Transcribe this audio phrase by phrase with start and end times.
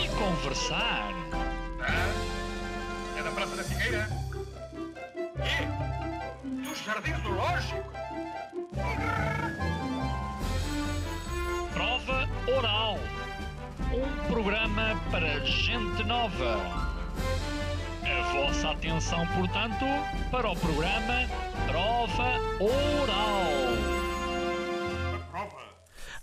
[0.00, 1.12] e conversar.
[1.80, 4.08] Ah, é da Praça da Figueira?
[5.38, 6.68] E?
[6.68, 7.92] Dos Jardins do Lógico?
[11.72, 12.98] Prova Oral.
[13.92, 16.60] Um programa para gente nova.
[18.02, 19.84] A vossa atenção, portanto,
[20.30, 21.28] para o programa
[21.68, 23.93] Prova Oral.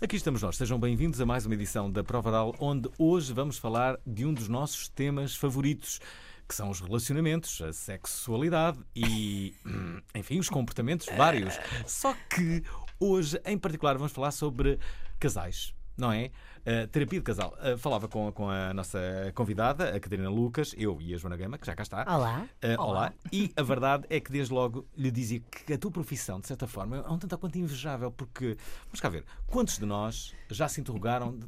[0.02, 3.56] Aqui estamos nós, sejam bem-vindos a mais uma edição da Prova Oral, onde hoje vamos
[3.56, 6.00] falar de um dos nossos temas favoritos,
[6.48, 9.54] que são os relacionamentos, a sexualidade e,
[10.12, 11.54] enfim, os comportamentos vários.
[11.86, 12.64] Só que
[12.98, 14.76] hoje, em particular, vamos falar sobre
[15.20, 15.72] casais.
[15.96, 16.30] Não é?
[16.60, 17.54] Uh, terapia de casal.
[17.60, 18.98] Uh, falava com, com a nossa
[19.34, 22.02] convidada, a Catarina Lucas, eu e a Joana Gama, que já cá está.
[22.08, 22.46] Olá.
[22.64, 23.12] Uh, olá.
[23.32, 26.66] E a verdade é que desde logo lhe dizia que a tua profissão, de certa
[26.66, 30.80] forma, é um tanto quanto invejável, porque, vamos cá ver, quantos de nós já se
[30.80, 31.36] interrogaram?
[31.36, 31.46] de-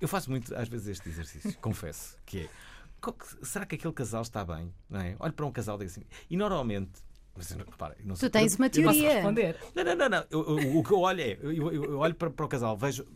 [0.00, 2.48] Eu faço muito, às vezes, este exercício, confesso, que é,
[3.42, 4.72] será que aquele casal está bem?
[4.88, 5.14] Não é?
[5.18, 6.92] Olho para um casal e digo assim, e normalmente,
[7.40, 9.12] mas, repara, não sei- Tu tens uma teoria.
[9.14, 9.56] responder.
[9.74, 10.24] não, não, não, não.
[10.30, 13.06] Eu- eu- o que eu olho é, eu, eu- olho para, para o casal, vejo,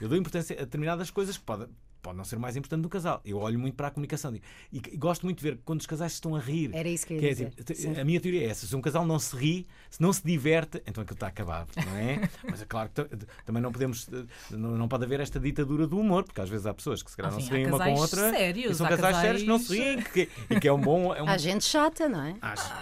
[0.00, 1.66] eu dou importância a determinadas coisas que pode,
[2.04, 3.20] pode não ser mais importante do casal.
[3.24, 5.86] Eu olho muito para a comunicação digo, e, e gosto muito de ver quando os
[5.86, 6.70] casais estão a rir.
[6.72, 7.98] Era isso que eu ia Quer dizer.
[8.00, 10.82] a minha teoria é essa: se um casal não se ri, se não se diverte,
[10.86, 12.28] então aquilo está acabado, não é?
[12.48, 13.02] Mas é claro que
[13.44, 14.08] também não podemos,
[14.50, 17.16] não, não pode haver esta ditadura do humor, porque às vezes há pessoas que se
[17.16, 18.30] calhar não Enfim, se há riem uma com a casais outra.
[18.30, 20.72] sérios, e são há casais sérios que não se casais- riem que- e que é
[20.72, 21.14] um bom.
[21.14, 22.36] É um, Há gente chata, não é?
[22.42, 22.72] Acho-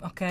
[0.00, 0.26] Ok.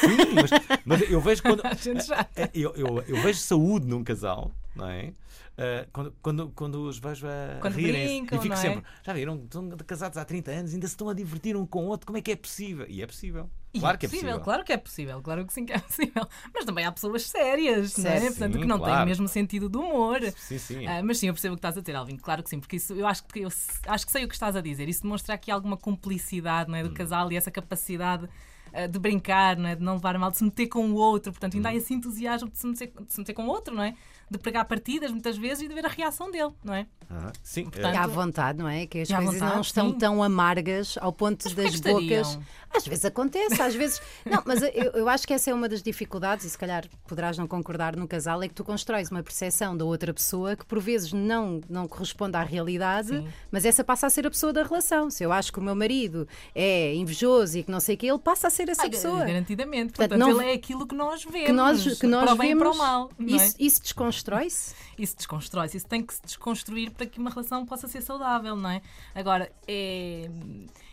[0.00, 0.50] Sim, mas,
[0.84, 1.60] mas eu vejo quando.
[1.70, 2.26] A gente já.
[2.34, 5.12] É, Eu, eu, eu vejo saúde num casal, não é?
[5.58, 8.56] Ah, quando, quando, quando os vejo a Quando rirem brincam, e fico é?
[8.56, 11.84] sempre, já viram, estão casados há 30 anos, ainda se estão a divertir um com
[11.84, 12.86] o outro, como é que é possível?
[12.88, 13.50] E é possível.
[13.78, 14.40] Claro que é possível.
[14.40, 16.26] Claro que é possível, claro que sim que é possível.
[16.52, 18.18] Mas também há pessoas sérias, não é?
[18.18, 18.26] Certo.
[18.32, 19.04] Portanto, Sim, que não têm claro.
[19.04, 20.20] o mesmo sentido do humor.
[20.36, 20.86] Sim, sim.
[20.86, 22.16] Ah, mas sim, eu percebo o que estás a dizer, Alvin.
[22.16, 23.48] Claro que sim, porque isso eu acho que eu
[23.86, 24.88] acho que sei o que estás a dizer.
[24.88, 26.94] Isso demonstra aqui alguma cumplicidade não é, do Hum.
[26.94, 28.28] casal e essa capacidade
[28.72, 31.30] ah, de brincar, não é, de não levar mal, de se meter com o outro.
[31.30, 31.58] Portanto, Hum.
[31.58, 33.94] ainda há esse entusiasmo de se, meter, de se meter com o outro, não é?
[34.30, 36.86] De pregar partidas muitas vezes e de ver a reação dele, não é?
[37.10, 38.86] Ah, sim, Portanto, à vontade, não é?
[38.86, 39.98] Que as coisas não vontade, estão sim.
[39.98, 42.22] tão amargas ao ponto porquê das estariam?
[42.22, 42.38] bocas.
[42.72, 44.00] Às vezes acontece, às vezes.
[44.24, 47.36] Não, mas eu, eu acho que essa é uma das dificuldades, e se calhar poderás
[47.36, 50.78] não concordar no casal, é que tu constróis uma percepção da outra pessoa que por
[50.78, 53.26] vezes não, não corresponde à realidade, Sim.
[53.50, 55.10] mas essa passa a ser a pessoa da relação.
[55.10, 58.06] Se eu acho que o meu marido é invejoso e que não sei o que,
[58.06, 59.24] ele passa a ser essa Ai, pessoa.
[59.24, 59.92] Garantidamente.
[59.94, 61.46] Portanto, Portanto, não- ele é aquilo que nós vemos.
[61.46, 63.10] Que nós, que nós para o bem vemos, e para o mal.
[63.18, 63.36] não é?
[63.36, 63.82] isso, isso
[64.20, 64.74] desconstrói-se.
[64.98, 68.70] isso desconstrói-se, isso tem que se desconstruir para que uma relação possa ser saudável, não
[68.70, 68.82] é?
[69.14, 70.28] Agora, é,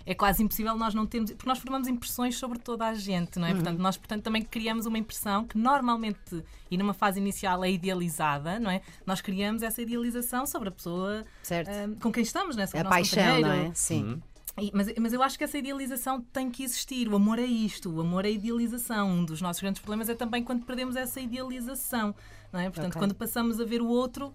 [0.05, 3.47] é quase impossível nós não termos, porque nós formamos impressões sobre toda a gente, não
[3.47, 3.53] é?
[3.53, 8.59] Portanto, nós portanto, também criamos uma impressão que normalmente, e numa fase inicial é idealizada,
[8.59, 8.81] não é?
[9.05, 11.69] Nós criamos essa idealização sobre a pessoa Certo.
[11.69, 12.67] ah, com quem estamos, não é?
[12.67, 13.71] Sobre a paixão, não é?
[13.73, 14.21] Sim.
[14.33, 14.36] E-
[14.73, 17.07] Mas, mas eu acho que essa idealização tem que existir.
[17.07, 19.09] O amor é isto, o amor é idealização.
[19.09, 22.15] Um dos nossos grandes problemas é também quando perdemos essa idealização.
[22.51, 22.63] Não é?
[22.65, 22.99] Portanto, Ok.
[22.99, 24.33] quando passamos a ver o outro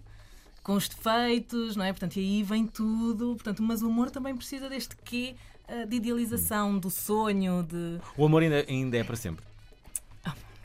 [0.61, 1.91] com os defeitos, não é?
[1.91, 3.35] Portanto, e aí vem tudo.
[3.35, 5.35] Portanto, mas o amor também precisa deste quê
[5.67, 7.99] ah, de idealização, do sonho, de.
[8.15, 9.43] O amor ainda, ainda é para sempre.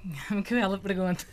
[0.44, 1.24] que bela pergunta.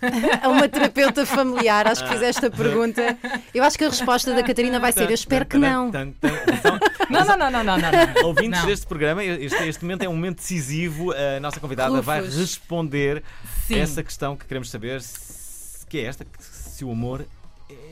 [0.42, 3.18] A uma terapeuta familiar, acho que fizeste a pergunta.
[3.54, 5.90] Eu acho que a resposta da Catarina vai ser: eu espero que não.
[5.90, 8.26] Então, Não, não, não, não, não, não.
[8.28, 8.66] Ouvintes Não.
[8.68, 11.12] deste programa, este, este momento é um momento decisivo.
[11.12, 13.24] A nossa convidada vai responder
[13.68, 13.80] Sim.
[13.80, 17.26] essa questão que queremos saber, se- que é esta, se o amor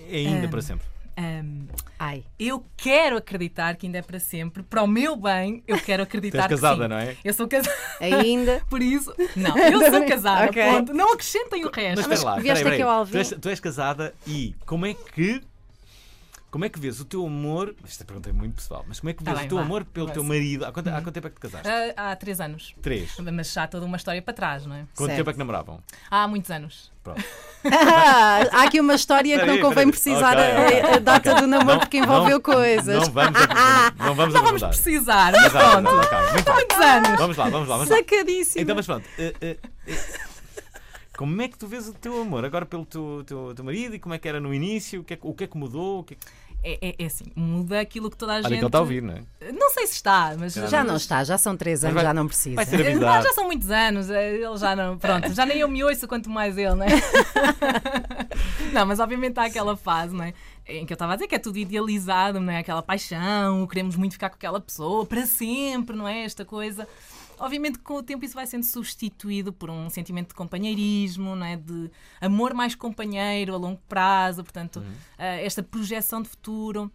[0.09, 0.50] é ainda Ah.
[0.50, 0.88] para sempre.
[1.15, 1.68] Ahm,
[2.00, 4.63] Ai, eu quero acreditar que ainda é para sempre.
[4.63, 7.16] Para o meu bem, eu quero acreditar que casada, não é?
[7.24, 7.74] Eu sou casada.
[8.01, 8.62] ainda.
[8.68, 10.63] Por isso, não, eu sou casada, Ok.
[10.63, 10.92] ponto.
[10.94, 12.07] Não acrescentem o resto.
[12.09, 12.98] Mas espera lá, vieste espera aí, aqui ao espera aí.
[13.00, 13.12] Alvin.
[13.12, 15.42] Tu, és, tu és casada e como é que.
[16.54, 17.74] Como é que vês o teu amor?
[17.84, 19.64] Esta pergunta é muito pessoal, mas como é que Tá vês bem, o teu vá.
[19.64, 20.66] amor pelo teu marido?
[20.66, 21.68] Há quanto, há quanto tempo é que te casaste?
[21.98, 22.76] Ah, há três anos.
[22.80, 23.18] Três.
[23.18, 24.86] Mas já há toda uma história para trás, não é?
[24.96, 25.18] Quanto Certo.
[25.18, 25.80] tempo é que namoravam?
[26.12, 26.92] Há muitos anos.
[27.04, 27.24] Pronto.
[27.66, 31.42] Ah, há aqui uma história que não convém precisar Ok, a- a, data ok.
[31.42, 33.02] do namoro Não- porque envolveu não- coisas.
[33.08, 33.96] Não vamos aprofundar.
[33.98, 35.82] Não vamos Não vamos precisar, mas pronto.
[35.82, 36.54] não, ok, muito bem.
[36.54, 37.20] Muitos anos.
[37.20, 37.98] Vamos lá, vamos lá, vamos lá.
[37.98, 38.62] Sacadíssimo.
[38.62, 39.10] Então, mas pronto.
[39.18, 39.58] eh, eh,
[41.18, 44.00] como é que tu vês o teu amor agora pelo teu, teu, teu marido e
[44.00, 45.02] como é que era no início?
[45.02, 46.00] O que é, que- o que, é que mudou?
[46.00, 46.26] O que é que-
[46.63, 48.51] é, é- é assim, muda aquilo que toda a Olha gente.
[48.54, 49.51] que ele está a ouvir, não é?
[49.51, 50.54] Não sei se está, mas.
[50.54, 52.56] Já não está, já são três anos, vai- já não precisa.
[52.56, 53.24] Vai ser avisado.
[53.27, 54.98] já são muitos anos, eh, ele já não.
[54.98, 56.88] Pronto, já nem eu me ouço, quanto mais ele, não é?
[58.74, 60.33] não, mas obviamente há aquela fase, não é?
[60.65, 62.60] Em que eu estava a dizer que é tudo idealizado, não é?
[62.60, 66.24] Aquela paixão, queremos muito ficar com aquela pessoa para sempre, não é?
[66.24, 66.88] Esta coisa.
[67.38, 71.45] Obviamente, que com o tempo, isso vai sendo substituído por um sentimento de companheirismo, não
[71.45, 71.57] é?
[71.57, 74.81] de amor mais companheiro a longo prazo, portanto,
[75.18, 76.92] eh, esta projeção de futuro.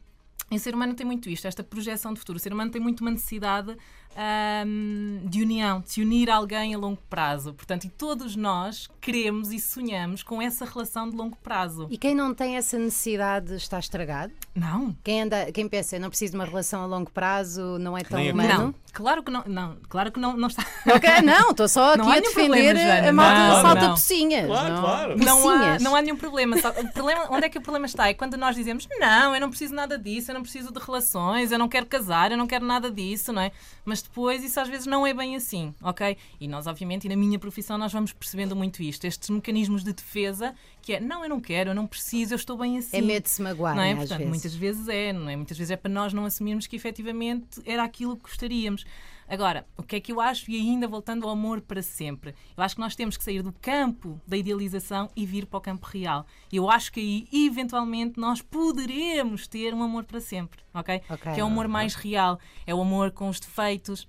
[0.51, 2.39] E o ser humano tem muito isto, esta projeção de futuro.
[2.39, 3.77] O ser humano tem muito uma necessidade
[4.17, 7.55] ahm, de união, de se unir a alguém a longo prazo.
[7.55, 11.87] Portanto, e todos nós queremos e sonhamos com essa relação de longo prazo.
[11.91, 14.33] E quem não tem essa necessidade está estragado?
[14.55, 14.97] Não.
[15.03, 18.03] Quem, anda, quem pensa, eu não preciso de uma relação a longo prazo, não é
[18.03, 18.49] tão Nem humano?
[18.49, 20.65] Não, claro que não, não, claro que não, não está.
[20.87, 23.81] Ok, não, estou só aqui Não há a nenhum defender problema, a malta Não, salta
[23.83, 23.91] não.
[23.91, 24.47] pocinhas.
[24.47, 25.19] Claro, não, claro.
[25.19, 26.61] Não há, não há nenhum problema.
[26.61, 27.27] Só- o problema.
[27.31, 28.09] Onde é que o problema está?
[28.09, 31.53] É quando nós dizemos não, eu não preciso nada disso, eu não preciso de relações,
[31.53, 33.53] eu não quero casar, eu não quero nada disso, não é?
[33.85, 36.17] Mas depois isso às vezes não é bem assim, ok?
[36.41, 39.05] E nós, obviamente, e na minha profissão, nós vamos percebendo muito isto.
[39.05, 42.57] Estes mecanismos de defesa, que é não, eu não quero, eu não preciso, eu estou
[42.57, 42.97] bem assim.
[42.97, 43.93] É medo de se magoar, não é?
[43.93, 44.31] às Portanto, vezes.
[44.31, 45.37] muitas vezes é, não é?
[45.37, 48.85] Muitas vezes é para nós não assumirmos que efetivamente era aquilo que gostaríamos.
[49.29, 52.63] Agora, o que é que eu acho, e ainda voltando ao amor para sempre, eu
[52.63, 55.87] acho que nós temos que sair do campo da idealização e vir para o campo
[55.87, 56.27] real.
[56.51, 61.03] Eu acho que aí, eventualmente, nós poderemos ter um amor para sempre, ok?
[61.11, 61.33] Ok.
[61.35, 64.09] Que é o amor mais real, é o amor com os defeitos,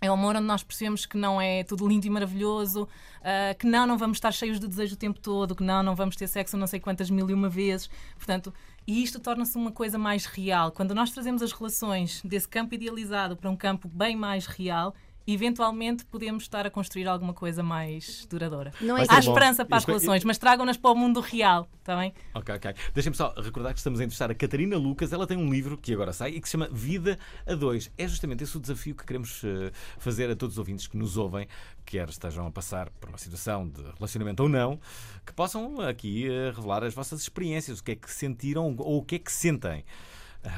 [0.00, 2.88] é o amor onde nós percebemos que não é tudo lindo e maravilhoso,
[3.22, 5.94] ah, que não, não vamos estar cheios de desejo o tempo todo, que não, não
[5.94, 7.90] vamos ter sexo não sei quantas mil e uma vezes.
[8.16, 8.52] Portanto,
[8.88, 10.72] e isto torna-se uma coisa mais real.
[10.72, 14.94] Quando nós trazemos as relações desse campo idealizado para um campo bem mais real,
[15.32, 18.72] eventualmente podemos estar a construir alguma coisa mais duradoura.
[18.80, 19.18] Não é Há bom.
[19.18, 22.12] esperança para as Isto- relações, mas tragam-nas para o mundo real, está bem?
[22.34, 22.74] Ok, ok.
[22.94, 25.12] Deixem-me só recordar que estamos a entrevistar a Catarina Lucas.
[25.12, 27.90] Ela tem um livro que agora sai e que se chama Vida a Dois.
[27.98, 31.16] É justamente esse o desafio que queremos eh, fazer a todos os ouvintes que nos
[31.16, 31.46] ouvem,
[31.84, 34.78] quer estejam a passar por uma situação de relacionamento ou não,
[35.26, 39.02] que possam aqui eh, revelar as vossas experiências, o que é que sentiram ou o
[39.02, 39.84] que é que sentem.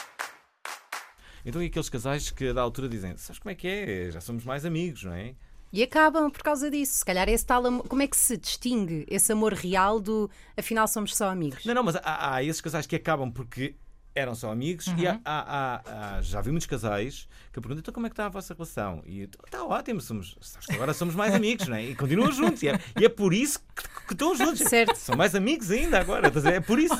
[1.44, 4.10] Então, e aqueles casais que da altura dizem: Sabes como é que é?
[4.10, 5.34] Já somos mais amigos, não é?
[5.72, 6.94] E acabam por causa disso.
[6.94, 7.86] Se calhar esse tal amor.
[7.86, 11.66] Como é que se distingue esse amor real do afinal somos só amigos?
[11.66, 13.74] Não, não, mas há, há esses casais que acabam porque
[14.16, 17.94] eram só amigos e há, há- há- há- já vi muitos casais que perguntam: Então,
[17.94, 19.02] como é que está a vossa relação?
[19.06, 21.84] E eu, está ótimo, somos, sabes que agora somos mais amigos, não é?
[21.84, 22.62] E continuam juntos.
[22.62, 24.60] E é, e é por isso que, que estão juntos.
[24.60, 24.96] Certo.
[24.96, 26.32] São mais amigos ainda agora.
[26.52, 26.98] É por isso.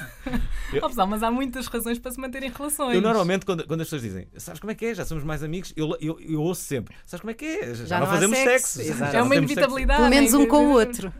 [0.72, 2.94] Eu- pessoal, mas há muitas razões para se manterem relações.
[2.94, 4.94] Eu normalmente, quando, quando as pessoas dizem, sabes como é que é?
[4.94, 7.75] Já somos mais amigos, eu, eu, eu ouço sempre, sabes como é que é?
[7.75, 8.68] Já, Já não, não fazemos sexo.
[8.78, 8.90] sexo.
[8.92, 9.12] Exato.
[9.12, 9.99] já É uma temos sexo inevitabilidade.
[10.00, 10.38] Pelo menos né?
[10.38, 11.12] um com o outro.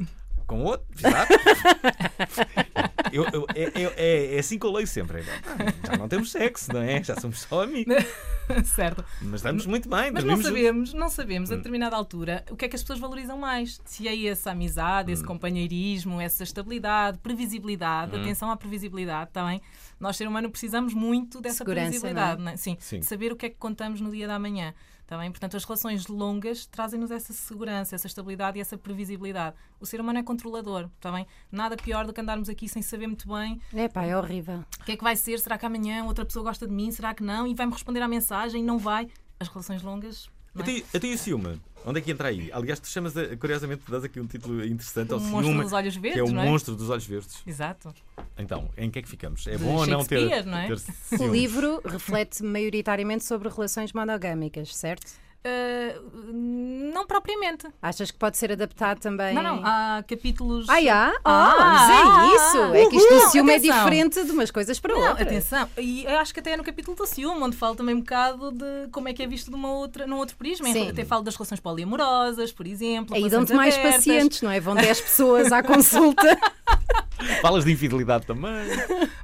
[0.47, 1.33] Com o outro, exato.
[3.17, 5.21] Eu- eu- é, é- é- é assim que eu leio sempre.
[5.21, 7.03] É, "Ah, Já não temos sexo, não é?
[7.03, 7.95] Já somos só amigos.
[8.67, 9.05] certo.
[9.23, 10.11] Mas estamos muito bem.
[10.13, 10.47] Mas não juntos.
[10.47, 13.81] sabemos, não sabemos a determinada altura o que é que as pessoas valorizam mais.
[13.85, 19.61] Se é essa amizade, esse companheirismo, essa estabilidade, previsibilidade, atenção à previsibilidade, também.
[19.99, 22.57] Nós, ser humano, precisamos muito dessa Segurança, previsibilidade, é?
[22.57, 23.01] Sim, Sim.
[23.01, 24.75] de saber o que é que contamos no dia da manhã.
[25.07, 25.31] Tá bem?
[25.31, 29.55] Portanto, as relações longas trazem-nos essa segurança, essa estabilidade e essa previsibilidade.
[29.79, 31.25] O ser humano é controlador, tá bem?
[31.51, 34.65] Nada pior do que andarmos aqui sem saber muito bem É pá, é horrível.
[34.81, 35.39] o que é que vai ser?
[35.39, 36.91] Será que amanhã outra pessoa gosta de mim?
[36.91, 37.47] Será que não?
[37.47, 38.65] E vai-me responder à mensagem?
[38.65, 39.09] Não vai?
[39.39, 40.29] As relações longas.
[40.57, 40.79] Não é?
[40.79, 41.61] Até, até e o ciúme?
[41.85, 42.51] Onde é que entra aí?
[42.53, 45.95] Aliás, tu chamas, a- curiosamente, dás aqui um título interessante ao O monstro dos olhos
[45.95, 46.45] que verdes, é o não é?
[46.47, 47.43] monstro dos olhos verdes.
[47.47, 47.95] Exato.
[48.37, 49.47] Então, em que é que ficamos?
[49.47, 50.67] É De bom ou não ter, não é?
[50.67, 55.13] ter O livro reflete maioritariamente sobre relações monogâmicas, certo?
[55.47, 56.01] Ah,
[56.33, 57.67] não propriamente.
[57.81, 59.35] Achas que pode ser adaptado também?
[59.35, 60.67] Não, não, há capítulos.
[60.69, 61.13] Ah, há?
[61.25, 62.63] Ah, Ah, mas é ah, isso.
[62.73, 65.21] ah, é que isto do ciúme é diferente de umas coisas para Não, outras.
[65.27, 68.01] atenção, e eu acho que até é no capítulo do ciúme, onde falo também um
[68.01, 70.69] bocado de como é que é visto de uma outra, num outro prisma.
[70.73, 70.89] Sim.
[70.89, 73.15] Até falo das relações poliamorosas, por exemplo.
[73.15, 73.97] Aí dão-te mais abertas.
[73.97, 74.59] pacientes, não é?
[74.59, 76.37] Vão 10 pessoas à consulta.
[77.41, 78.53] Falas de infidelidade também.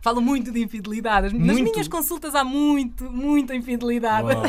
[0.00, 1.34] Falo muito de infidelidade.
[1.38, 1.72] Nas Muito.
[1.72, 4.26] minhas consultas há muito, muita infidelidade.
[4.28, 4.42] Uau.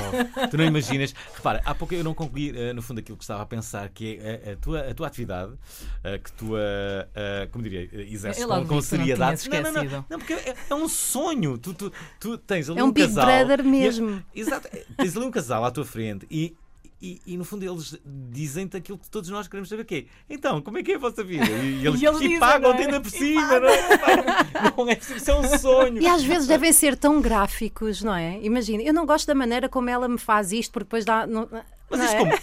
[0.49, 1.13] Tu não imaginas.
[1.35, 4.19] Repara, há pouco eu não concluí, eh, no fundo, aquilo que estava a pensar, que
[4.21, 5.53] é a, a tua, a tua atividade,
[6.03, 9.41] eh, que tu, eh, como diria, exerces com, com não seriedade.
[9.41, 10.05] tinhas não, não, esquecido.
[10.09, 11.57] não, porque é, é um sonho.
[11.57, 13.25] Tu, tu, tu tens ali É um Big casal.
[13.25, 14.23] Brother e- mesmo.
[14.35, 14.67] exato.
[14.97, 16.55] Tens ali um casal à tua frente e.
[17.05, 17.99] E, e, no fundo eles
[18.31, 20.33] dizem-te aquilo que todos nós queremos saber que é.
[20.33, 21.43] Então, como é que é a vossa vida?
[21.51, 22.85] E eles, E eles dizem, pagam-te não é?
[22.85, 24.73] ainda por E cima, não é?
[24.77, 24.93] Não é?
[24.93, 26.01] Isso é um sonho.
[26.01, 28.39] E às vezes devem ser tão gráficos, não é?
[28.41, 31.27] Imagina, eu não gosto da maneira como ela me faz isto, porque depois dá.
[31.27, 31.47] Não,
[31.89, 32.19] Mas não isto é?
[32.19, 32.33] como?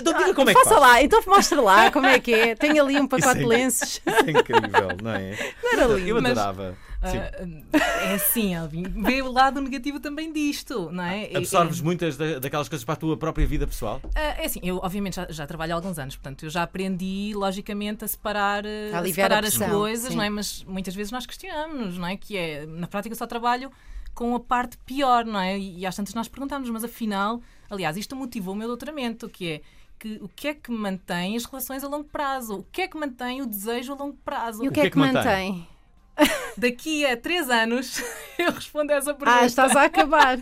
[0.00, 0.80] Então diga como é que Faça faz.
[0.82, 2.54] lá, então mostra lá como é que é.
[2.56, 4.00] Tenho ali um pacote de é- lenços.
[4.04, 5.38] Isso é incrível, não é?
[5.72, 6.08] era lindo.
[6.08, 6.70] Eu Mas- adorava.
[6.72, 6.93] Sim.
[7.08, 8.82] Ah, é assim, Alvin.
[8.84, 11.32] Vê o lado negativo também disto, não é?
[11.32, 14.00] É- Absorves é- muitas da- daquelas coisas para a tua própria vida pessoal?
[14.14, 17.32] Ah, É assim, eu obviamente já, já trabalho há alguns anos, portanto eu já aprendi
[17.34, 20.16] logicamente a separar, eh, A a separar a as coisas, sim.
[20.16, 20.30] não é?
[20.30, 22.16] Mas muitas vezes nós questionamos, não é?
[22.16, 23.70] Que é, na prática só trabalho
[24.14, 25.58] com a parte pior, não é?
[25.58, 29.60] E, às tantas nós perguntamos, mas afinal, aliás, isto motivou o meu doutoramento, que é
[29.98, 32.58] que o que é que mantém as relações a longo prazo?
[32.58, 34.64] O que é que mantém o desejo a longo prazo?
[34.64, 35.66] E o que é que mantém?
[36.56, 38.00] Daqui a três anos
[38.38, 39.40] eu respondo a essa pergunta.
[39.40, 40.38] Ah, estás a acabar.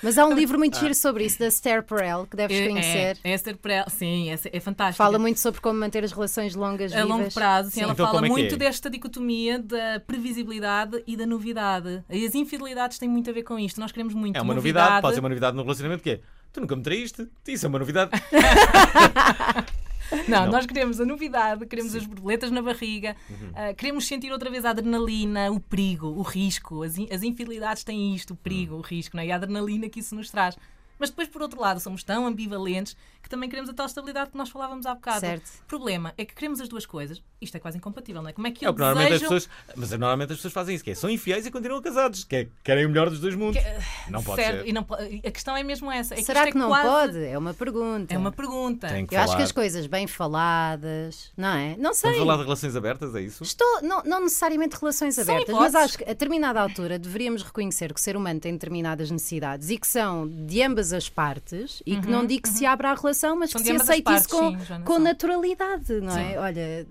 [0.00, 3.18] Mas há um livro muito giro sobre isso, da Esther Perel, que deves É- conhecer.
[3.24, 4.98] É, é Esther Perel, sim, é, é fantástico.
[4.98, 7.10] Fala muito sobre como manter as relações longas a vivas.
[7.10, 8.58] longo prazo, sim, ela Então, fala é muito é?
[8.58, 12.04] desta dicotomia da previsibilidade e da novidade.
[12.08, 13.80] E as infidelidades têm muito a ver com isto.
[13.80, 16.20] Nós queremos muito É uma novidade, pode ser uma novidade no relacionamento que é.
[16.52, 17.26] Tu nunca me traíste?
[17.48, 18.10] Isso é uma novidade.
[20.28, 20.52] Não, Não.
[20.52, 23.50] nós queremos a novidade, queremos as borboletas na barriga, Uhum.
[23.54, 26.82] ah, queremos sentir outra vez a adrenalina, o perigo, o risco.
[26.82, 28.80] As, in- as infidelidades têm isto, o perigo, Uhum.
[28.80, 29.26] o risco, não é?
[29.26, 30.56] e a adrenalina que isso nos traz.
[30.98, 34.36] Mas depois, por outro lado, somos tão ambivalentes que também queremos a tal estabilidade que
[34.36, 35.20] nós falávamos há bocado.
[35.20, 35.46] Certo.
[35.62, 37.22] O problema é que queremos as duas coisas.
[37.40, 38.32] Isto é quase incompatível, não é?
[38.32, 39.48] Como é que É eu o que normalmente as pessoas.
[39.76, 42.48] Mas normalmente as pessoas fazem isso, que é, são infiéis e continuam casados, que é,
[42.62, 43.62] querem o melhor dos dois mundos.
[44.08, 44.68] Não pode Certo, ser.
[44.68, 44.86] e não
[45.26, 46.14] a questão é mesmo essa.
[46.14, 47.24] É Será isto que é não quase- pode?
[47.24, 48.14] É uma pergunta.
[48.14, 48.88] É uma pergunta.
[48.88, 49.36] Tem que Eu acho falar.
[49.38, 51.76] que as coisas bem faladas, não é?
[51.78, 52.10] Não sei.
[52.12, 53.42] Vamos falar de relações abertas, é isso?
[53.42, 58.00] Estou, não, não necessariamente relações abertas, mas acho que a determinada altura deveríamos reconhecer que
[58.00, 62.06] o ser humano tem determinadas necessidades e que são de ambas as partes e que
[62.08, 64.82] não digo que se abra a relação, mas São que se aceite isso com, sim,
[64.84, 66.38] com naturalidade, não é?
[66.38, 66.86] Olha,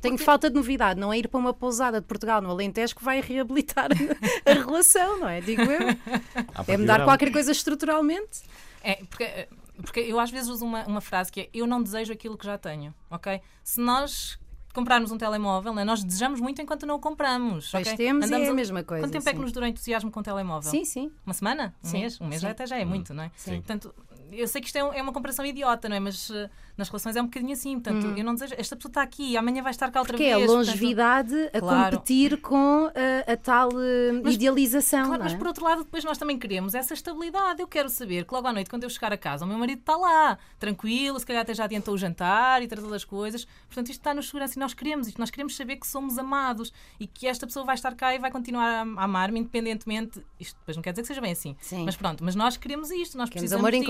[0.00, 3.04] tenho falta de novidade, não é ir para uma pousada de Portugal no Alentejo que
[3.04, 3.88] vai reabilitar
[4.44, 5.40] a, relação, não é?
[5.40, 5.96] Digo eu.
[6.66, 8.42] É mudar qualquer coisa estruturalmente.
[8.82, 9.48] É, porque,
[9.82, 12.46] porque eu às vezes uso uma, uma frase que é eu não desejo aquilo que
[12.46, 13.40] já tenho, ok?
[13.64, 14.38] Se nós
[14.76, 17.70] comprarmos um telemóvel, né, nós desejamos muito enquanto não o compramos.
[17.70, 17.96] Pois ok?
[17.96, 19.36] temos e é a mesma coisa, Quanto tempo é sim.
[19.36, 20.70] que nos dura entusiasmo com o telemóvel?
[20.70, 21.10] Sim, sim.
[21.24, 21.74] Uma semana?
[21.82, 22.20] Um Sim, mês?
[22.20, 22.46] Um mês sim.
[22.46, 23.30] até já é muito, não é?
[23.36, 23.54] Sim.
[23.54, 23.94] Portanto,
[24.32, 26.00] eu sei que isto é, um- é uma comparação idiota, não é?
[26.00, 27.78] Mas eh, nas relações é um bocadinho assim.
[27.80, 28.54] Portanto, eu não desejo.
[28.58, 30.46] Esta pessoa está aqui, amanhã vai estar cá outra Porque é a vez.
[30.50, 31.96] portanto- longevidade a Claro.
[31.96, 35.06] competir com eh, a tal eh, Mas- idealização.
[35.06, 35.36] Claro, não mas é?
[35.38, 37.60] por outro lado, depois nós também queremos essa estabilidade.
[37.60, 39.80] Eu quero saber que logo à noite, quando eu chegar a casa, o meu marido
[39.80, 43.44] está lá, tranquilo, se calhar até já adiantou o jantar e tratou das coisas.
[43.68, 45.18] Portanto, isto está-nos segurança e nós queremos isto.
[45.18, 48.30] Nós queremos saber que somos amados e que esta pessoa vai estar cá e vai
[48.30, 50.24] continuar a a amar-me independentemente.
[50.38, 51.56] Isto depois não quer dizer que seja bem assim.
[51.60, 51.84] Sim.
[51.84, 53.86] Mas pronto, mas nós queremos isto, nós Queremos precisamos amor disto.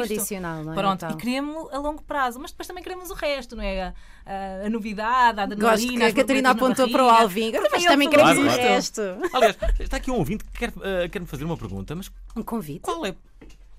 [0.65, 0.75] Não é?
[0.75, 1.17] Pronto, Então.
[1.17, 3.83] e queremos a longo prazo, mas depois também queremos o resto, não é?
[3.83, 3.95] A,
[4.27, 5.71] a- a novidade, a adrenalina.
[5.71, 7.09] Gosto que a Catarina apontou para o.
[7.09, 7.53] Alvin.
[7.73, 9.01] Mas também queremos o Claro, resto.
[9.33, 12.43] Aliás, está aqui um ouvinte que quer, eh, quer me fazer uma pergunta, mas Um
[12.43, 12.81] convite.
[12.81, 13.15] qual é?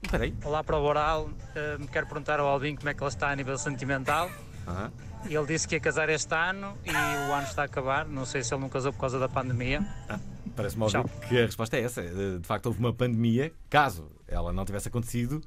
[0.04, 0.34] Espera aí.
[0.46, 3.36] Olá para o Oral, Eh, quero perguntar ao Alvin como é que ele está a
[3.36, 4.30] nível sentimental.
[4.68, 4.92] Aham.
[5.30, 8.06] Ele disse que ia casar este ano e o ano está a acabar.
[8.08, 9.86] Não sei se ele não casou por causa da pandemia.
[10.56, 11.28] Parece-me óbvio Tchau.
[11.28, 12.02] que a resposta é essa.
[12.02, 13.52] De de facto, houve uma pandemia.
[13.70, 15.42] Caso ela não tivesse acontecido,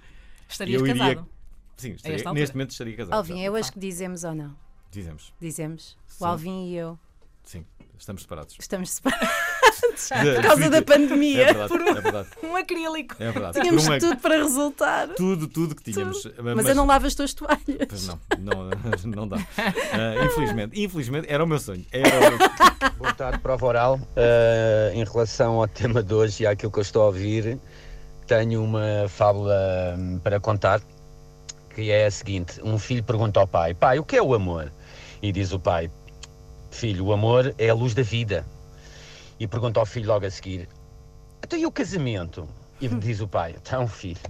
[0.51, 1.03] Estarias eu iria.
[1.15, 1.29] casado.
[1.77, 3.15] Sim, estaria- neste momento estaria casado.
[3.15, 4.55] Alvin, é hoje que dizemos ou não?
[4.91, 5.33] Dizemos.
[5.41, 5.97] Dizemos.
[6.07, 6.25] Sim.
[6.25, 6.99] O Alvin e eu
[7.45, 7.65] Sim,
[7.99, 8.57] estamos separados.
[8.59, 9.29] estamos separados
[10.37, 11.43] Por causa da pandemia.
[11.49, 12.29] É verdade, é verdade.
[12.43, 13.15] Um acrílico.
[13.19, 13.61] É verdade.
[13.61, 15.09] Tínhamos Por uma- tudo para resultar.
[15.11, 16.23] tudo, tudo que tínhamos.
[16.57, 17.61] Mas, eu não lavo as tuas toalhas.
[17.89, 18.71] Pois não, não,
[19.15, 19.37] não dá.
[19.59, 21.85] Ah, infelizmente, infelizmente, era o meu sonho.
[21.93, 22.39] Era o meu...
[22.99, 23.95] Boa tarde, prova oral.
[23.97, 27.59] Uh, em relação ao tema de hoje e àquilo que eu estou a ouvir,
[28.31, 30.81] tenho uma fábula hum, para contar,
[31.75, 34.73] que é a seguinte: um filho pergunta ao pai, pai, o que é o amor?
[35.21, 35.91] E diz o pai,
[36.71, 38.47] filho, o amor é a luz da vida.
[39.41, 40.69] E pergunta ao filho logo a seguir,
[41.43, 42.49] então e o casamento?
[42.81, 44.21] E diz o pai: Então, filho,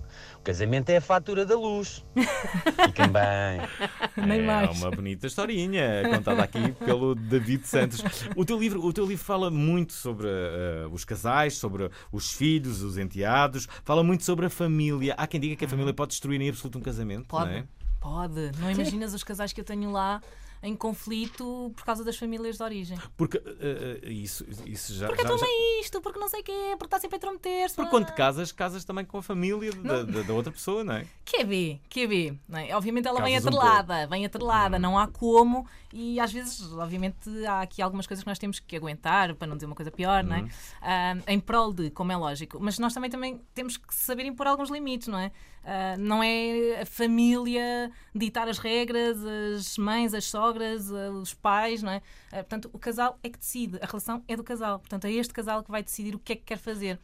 [0.41, 2.03] o casamento é a fatura da luz.
[2.87, 4.27] Fiquem bem.
[4.27, 4.81] Nem é mais.
[4.81, 8.03] uma bonita historinha contada aqui pelo David Santos.
[8.35, 12.81] O teu livro, o teu livro fala muito sobre eh, os casais, sobre os filhos,
[12.81, 15.15] os enteados, fala muito sobre a família.
[15.19, 17.27] Há quem diga que a família pode destruir em absoluto um casamento.
[17.27, 17.65] Pode, Não é?
[18.01, 18.51] pode.
[18.59, 20.23] Não imaginas os casais que eu tenho lá
[20.63, 22.99] em conflito por causa das famílias de origem.
[23.17, 25.07] Porque eh, isso, isso já.
[25.07, 25.47] Porque já- tu já-
[25.81, 27.75] isto, porque não sei o quê, porque está sempre a intrometer-se.
[27.77, 31.07] Porque quando casas, casas também com a família da, da- da outra pessoa, não é?
[31.25, 32.39] QB, QB.
[32.49, 32.77] Não é?
[32.77, 35.67] Obviamente ela vem Casas um atrelada, vem atrelada, não há como.
[35.93, 39.57] E às vezes, obviamente, há aqui algumas coisas que nós temos que aguentar, para não
[39.57, 40.49] dizer uma coisa pior, não é?
[40.81, 42.59] Ah, em prol de, como é lógico.
[42.61, 45.33] Mas nós também, também temos que saber impor alguns limites, não é?
[45.65, 51.83] Ah, não é a família ditar as regras, as mães, as sogras, ah, os pais,
[51.83, 52.03] não é?
[52.33, 54.79] Ah, portanto, o casal é que decide, a relação é do casal.
[54.79, 56.99] Portanto, é este casal que vai decidir o que é que quer fazer.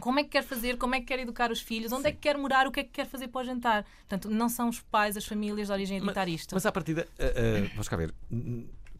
[0.00, 2.18] Como é que quer fazer, como é que quer educar os filhos, onde é que
[2.18, 3.84] quer morar, o que é que quer fazer para o jantar.
[4.08, 6.54] Portanto, não são os pais, as famílias de origem a ditar isto.
[6.54, 8.12] Mas à partida, uh, uh, vamos cá ver,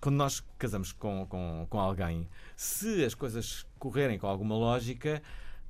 [0.00, 5.22] quando nós casamos com, com, com alguém, se as coisas correrem com alguma lógica,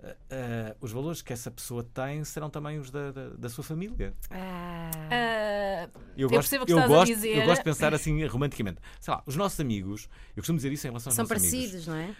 [0.03, 3.63] uh, uh, os valores que essa pessoa tem serão também os da, da, da sua
[3.65, 4.13] família.
[4.31, 7.37] Ah, Eu, Eu gosto, eu, estás a gosto, dizer.
[7.39, 8.79] eu gosto de pensar assim romanticamente.
[9.01, 11.71] Sei lá, os nossos amigos, eu costumo dizer isso em relação aos São nossos amigos.
[11.73, 12.15] parecidos, não é?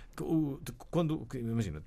[0.91, 1.83] Quando imagina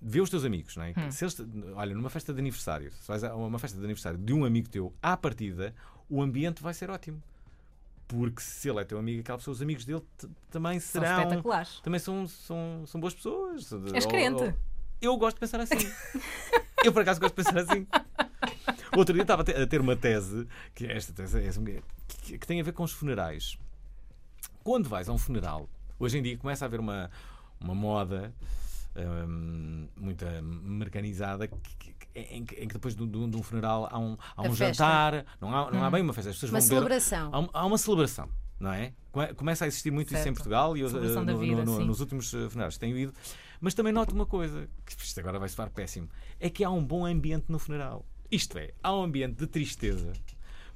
[0.00, 0.94] vê os teus amigos não é?
[0.96, 1.10] Hum.
[1.10, 1.36] se eles
[1.74, 4.68] olha numa festa de aniversário se vais a uma festa de aniversário de um amigo
[4.68, 5.74] teu à partida
[6.08, 7.22] o ambiente vai ser ótimo
[8.08, 10.02] porque se ele é teu amigo aquela pessoa os amigos dele
[10.50, 11.80] também são serão espetaculares.
[11.82, 14.42] também são, são, são boas pessoas És Ou- crente?
[14.42, 14.54] ou-
[15.02, 15.76] eu gosto de pensar assim
[16.84, 17.86] eu por acaso gosto de pensar assim
[18.96, 21.50] outro dia estava a te- a ter uma tese que esta tese é
[22.22, 23.58] que, que tem a ver com os funerais
[24.62, 25.68] quando vais a um funeral,
[25.98, 27.10] hoje em dia começa a haver uma,
[27.60, 28.32] uma moda
[28.96, 33.88] hum, muito americanizada que- que- em, que, em que depois de, um- de um funeral
[33.90, 36.60] há um, há um jantar, não há, não há bem uma festa, as pessoas Uma
[36.60, 36.74] vão ver.
[36.76, 37.30] celebração.
[37.32, 38.28] Há, um- há uma celebração,
[38.60, 38.92] não é?
[39.10, 40.36] Come- Começa a existir muito isso em Certo.
[40.36, 40.92] Portugal e eu, eh,
[41.24, 43.12] no- vida, no- no- nos últimos eh, funerais tenho ido.
[43.62, 46.08] Mas também noto uma coisa, que isto agora vai soar péssimo,
[46.40, 48.04] é que há um bom ambiente no funeral.
[48.30, 50.12] Isto é, há um ambiente de tristeza,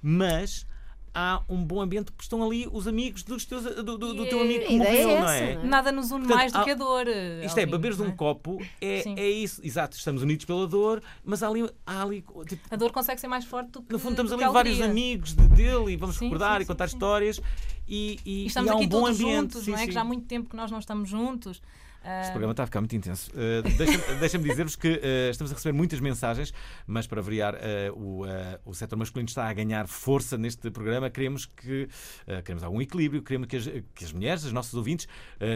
[0.00, 0.64] mas
[1.12, 4.40] há um bom ambiente porque estão ali os amigos dos teus, do, do- do teu
[4.40, 5.54] amigo a que ideia morreu, é não é?
[5.56, 5.66] não é?
[5.66, 7.06] Nada nos une Portanto, mais do há- que a dor.
[7.42, 9.14] Isto é, beberes não um copo é, Sim.
[9.18, 12.92] é isso, exato, estamos unidos pela dor, mas há ali, há ali tipo, A dor
[12.92, 15.96] consegue ser mais forte do que no fundo estamos ali vários amigos de- dele e
[15.96, 17.40] vamos Sim, recordar sim, e contar histórias
[17.88, 19.36] e, e, E estamos e há aqui um bom todos ambiente.
[19.40, 19.80] juntos, sim, não é?
[19.80, 19.86] sim.
[19.88, 21.60] Que já há muito tempo que nós não estamos juntos.
[22.06, 23.32] Este Ah, programa está a ficar muito intenso.
[23.32, 26.52] Uh, Deixa-me deixa-me dizer-vos que uh, estamos a receber muitas mensagens,
[26.86, 27.58] mas para variar, uh,
[27.94, 28.24] o,
[28.64, 31.10] o setor masculino está a ganhar força neste programa.
[31.10, 31.88] Queremos que
[32.44, 33.64] queremos algum equilíbrio, queremos que as,
[33.94, 35.08] que as mulheres, os nossos ouvintes,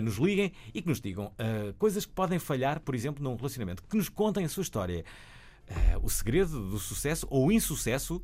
[0.02, 1.32] nos liguem e que nos digam
[1.78, 5.04] coisas que podem falhar, por exemplo, num relacionamento, que nos contem a sua história,
[6.02, 8.22] o segredo do sucesso ou insucesso.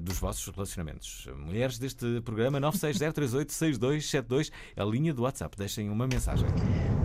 [0.00, 1.28] dos vossos relacionamentos.
[1.36, 5.56] Mulheres deste programa 960386272 é a linha do WhatsApp.
[5.56, 6.48] Deixem uma mensagem.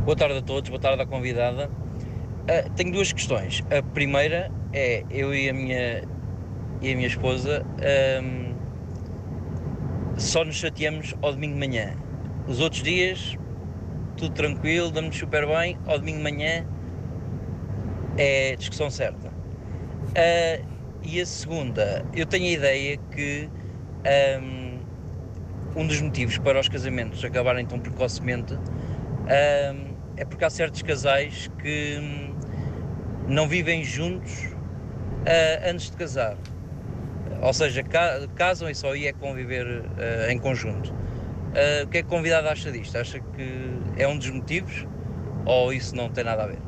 [0.06, 1.68] Boa tarde a todos, boa tarde à convidada.
[2.48, 3.64] Ah, tenho duas questões.
[3.76, 6.04] A primeira é eu e a minha,
[6.80, 8.54] e a minha esposa ahm,
[10.16, 11.96] só nos chateamos ao domingo de manhã.
[12.48, 13.36] Os outros dias,
[14.16, 15.76] tudo tranquilo, damos super bem.
[15.88, 16.68] Ao domingo de manhã
[18.16, 19.34] é discussão certa.
[20.16, 20.64] Ah,
[21.02, 23.50] e a segunda, eu tenho a ideia que
[24.06, 24.82] ahm,
[25.76, 28.54] um dos motivos para os casamentos acabarem tão precocemente
[29.28, 29.85] ahm,
[30.18, 32.36] é porque há certos casais que hum,
[33.28, 34.50] não vivem juntos
[35.26, 36.38] ah, antes de casar.
[37.42, 39.66] Ou seja, ca- casam e só aí é conviver
[39.98, 40.94] ah, em conjunto.
[41.54, 42.98] Ah, o que é que a convidada acha disto?
[42.98, 44.86] Acha que é um dos motivos
[45.46, 46.60] ou isso não tem nada a ver?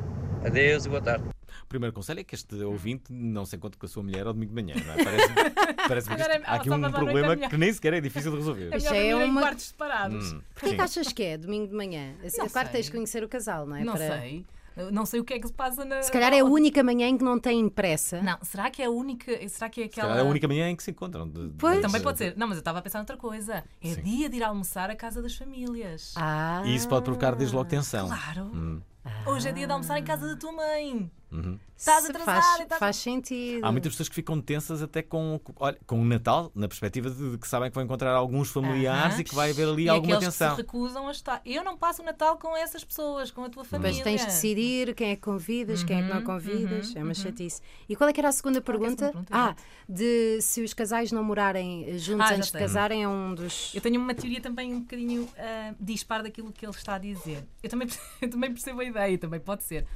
[0.44, 1.24] Adeus e boa tarde.
[1.68, 4.32] O primeiro conselho é que este ouvinte não se encontre com a sua mulher ao
[4.32, 4.74] domingo de manhã.
[4.86, 5.04] Não é?
[5.04, 5.34] Parece-me
[5.86, 8.70] parece que Agora é- há aqui um problema que nem sequer é difícil de resolver.
[8.72, 10.32] É Isto é dormir em uma- quartos separados.
[10.32, 12.14] Hum, Porquê que achas que é domingo de manhã?
[12.24, 13.84] Assim, Não claro que tens de conhecer o casal, não é?
[13.84, 14.46] Não Para- sei.
[14.92, 16.00] Não sei o que é que se passa na.
[16.02, 18.22] Se calhar é a única manhã em que não tem pressa.
[18.22, 19.46] Não, será que é a única.
[19.50, 20.08] Será que é Se aquela.
[20.08, 21.28] calhar é a única manhã em que se encontram.
[21.28, 21.82] de- Pois.
[21.82, 22.34] Também pode ser.
[22.36, 23.62] Não, mas eu estava a pensar noutra coisa.
[23.82, 24.00] É Sim.
[24.02, 26.14] dia de ir almoçar à casa das famílias.
[26.16, 28.06] Ah, E isso pode provocar desde logo tensão.
[28.08, 28.44] Claro.
[28.54, 28.80] Hum,
[29.26, 31.10] Hoje é dia de almoçar em casa da tua mãe.
[31.32, 31.58] Uhum.
[31.76, 33.64] Estás faz, estás- faz sentido.
[33.64, 37.08] Há muitas pessoas que ficam tensas até com, com- olha, com o Natal, na perspectiva
[37.08, 39.20] de, de que sabem que vão encontrar alguns familiares Aham.
[39.20, 40.48] e que vai haver ali e alguma tensão.
[40.50, 41.40] que se recusam a estar.
[41.46, 43.92] Eu não passo o Natal com essas pessoas, com a tua família.
[43.92, 46.88] Depois tens de decidir quem é que convidas, quem é que não Uhum, convidas.
[46.88, 47.14] uhum, é uma uhum.
[47.14, 47.62] chatice.
[47.88, 49.06] E qual é que era a segunda é é a pergunta?
[49.06, 49.30] segunda pergunta?
[49.32, 49.54] Ah,
[49.88, 53.72] de se os casais não morarem juntos Ah, antes de casarem é um dos.
[53.72, 57.46] Eu tenho uma teoria também um bocadinho ah, dispar daquilo que ele está a dizer.
[57.62, 57.86] Eu também,
[58.20, 59.86] eu também percebo a ideia, também pode ser.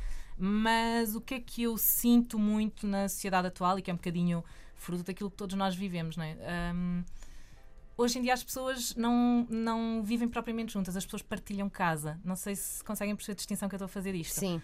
[0.45, 3.97] Mas o que é que eu sinto muito na sociedade atual e que é um
[3.97, 4.43] bocadinho
[4.75, 6.33] fruto daquilo que todos nós vivemos, não é?
[6.33, 7.05] Ahm,
[7.97, 12.21] hoje em dia as pessoas não, não vivem propriamente juntas, as pessoas partilham casa.
[12.25, 14.41] Não sei se conseguem perceber a distinção que eu estou a fazer disto.
[14.41, 14.61] Sim.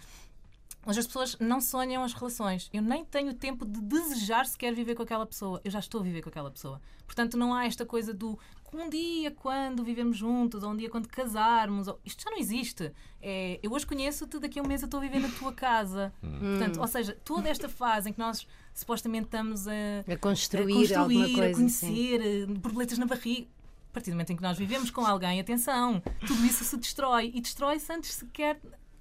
[0.89, 2.71] Hoje as pessoas não sonham as relações.
[2.73, 5.61] Eu nem tenho tempo de desejar sequer viver com aquela pessoa.
[5.63, 6.81] Eu já estou a viver com aquela pessoa.
[7.05, 8.39] Portanto, não há esta coisa do
[8.73, 11.89] um dia quando vivemos juntos, ou um dia quando casarmos.
[11.89, 12.01] Ou...
[12.07, 12.91] Isto já não existe.
[13.21, 16.11] É, eu hoje conheço-te, daqui a um mês eu estou a viver na tua casa.
[16.23, 19.73] Portanto, ou seja, toda esta fase em que nós supostamente estamos a,
[20.11, 21.69] A construir, a, construir, alguma a coisa.
[21.69, 21.87] sim.
[21.87, 23.47] conhecer, eh, borboletas na barriga.
[23.91, 27.31] A partir do momento em que nós vivemos com alguém, atenção, tudo isso se destrói
[27.35, 28.59] e destrói-se antes sequer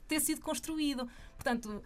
[0.08, 1.08] ter sido construído.
[1.36, 1.84] Portanto,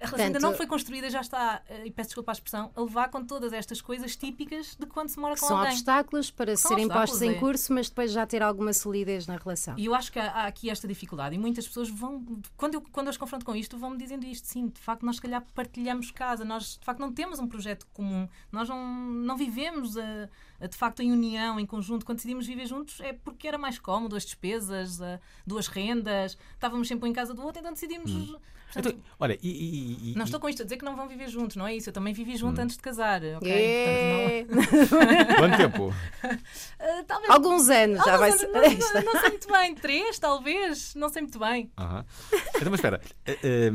[0.00, 2.80] a relação ainda não foi construída, já está, eh, e peço desculpa a expressão, a
[2.80, 5.72] levar com todas estas coisas típicas de quando se mora com são alguém.
[5.72, 7.40] obstáculos para São serem postos obstáculos, em é.
[7.40, 9.74] curso, mas depois já ter alguma solidez na relação.
[9.78, 12.24] E eu acho que há, há aqui esta dificuldade e muitas pessoas vão,
[12.56, 14.46] quando eu, quando eu as confronto com isto, vão-me dizendo isto.
[14.46, 17.86] Sim, de facto, nós se calhar partilhamos casa, nós de facto não temos um projeto
[17.94, 20.28] comum, nós não, não vivemos a,
[20.60, 22.04] a, de facto em união, em conjunto.
[22.04, 26.86] Quando decidimos viver juntos é porque era mais cómodo, as despesas, a- duas rendas, estávamos
[26.86, 28.36] sempre um em casa do outro, então decidimos.
[28.76, 29.48] Portanto, Então, olha, e.
[29.48, 31.74] e- e- não estou com isto a dizer que não vão viver juntos, não é
[31.74, 31.88] isso?
[31.88, 33.50] Eu também vivi junto antes de casar, ok?
[33.50, 34.44] É.
[34.44, 35.94] Portanto, Quanto tempo?
[36.22, 36.30] não-
[36.78, 38.56] Ah, talvez Alguns anos já vai Alguns ser.
[38.56, 39.74] anos, não, não, não sei muito bem.
[39.74, 40.94] Três, talvez.
[40.94, 41.70] Não sei muito bem.
[41.78, 42.04] Aham.
[42.32, 43.70] Então, mas espera, eh,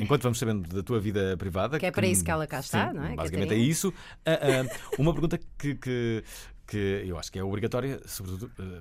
[0.00, 1.78] enquanto vamos sabendo da tua vida privada.
[1.78, 3.70] Que é para isso que ela cá está, sim, não é, Basicamente é Catarina?
[3.70, 3.92] isso.
[4.24, 6.24] Ah, ah, uma pergunta que, que,
[6.66, 8.80] que eu acho que é obrigatória, sobretudo, eh,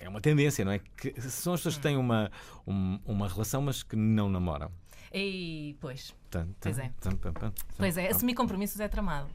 [0.00, 0.80] é uma tendência, não é?
[0.96, 2.30] Que são as pessoas que têm uma,
[2.66, 4.70] um- uma relação, mas que não namoram.
[5.14, 6.92] E, pois, Tan, tan, Pois é.
[7.00, 9.28] tan, pois é, assumir compromissos é tramado.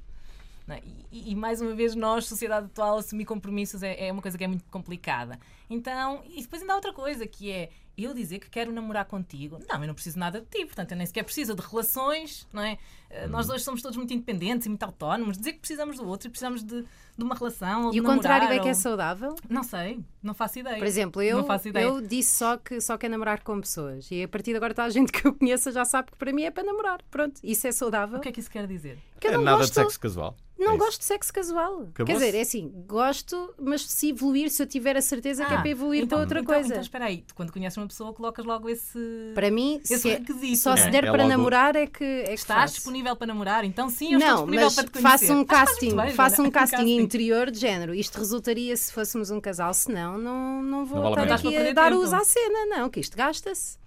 [0.70, 0.82] é?
[1.12, 4.44] E, e, mais uma vez, nós, sociedade atual, assumir compromissos é, é uma coisa que
[4.44, 5.40] é muito complicada.
[5.70, 9.60] Então, e depois ainda há outra coisa que é eu dizer que quero namorar contigo.
[9.68, 12.62] Não, eu não preciso nada de ti, portanto, eu nem sequer preciso de relações, não
[12.62, 12.78] é?
[13.10, 13.30] Uhum.
[13.30, 15.38] Nós dois somos todos muito independentes e muito autónomos.
[15.38, 16.82] Dizer que precisamos do outro e precisamos de,
[17.18, 17.86] de uma relação.
[17.86, 19.36] Ou E de o contrário namorar, é que é ou- saudável?
[19.50, 20.78] Não sei, não faço ideia.
[20.78, 24.10] Por exemplo, eu, eu disse só que só quer namorar com pessoas.
[24.12, 26.34] E a partir de agora toda a gente que eu conheça já sabe que para
[26.34, 27.02] mim é para namorar.
[27.10, 28.18] Pronto, isso é saudável.
[28.20, 29.00] O que é que isso quer dizer?
[29.20, 30.36] Que eu É não nada gosto, de sexo casual.
[30.60, 31.88] Não É gosto de sexo casual.
[31.96, 35.56] Quer dizer, é assim, gosto, mas se evoluir, se eu tiver a certeza que é
[35.56, 36.70] Ah, para evoluir então- para outra então- coisa.
[36.70, 39.32] Então espera aí, quando conheces uma pessoa colocas logo esse.
[39.34, 40.58] Para mim, esse se é- requisito.
[40.58, 42.74] só se É, der é para logo- namorar é que, é que Estás faço.
[42.76, 43.64] disponível para namorar?
[43.64, 45.10] Então sim, eu estou Não, disponível mas para te conhecer.
[45.10, 47.94] faça um Ah, faz casting, bem, faça um casting interior de género.
[47.96, 51.74] Isto resultaria se fôssemos um casal, senão não, não vou Não vale estar aqui a
[51.74, 53.78] dar uso à cena, não, que isto gasta-se.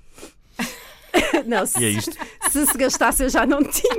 [1.46, 2.16] não, se, E é isto.
[2.50, 3.94] se se gastasse eu já não tinha.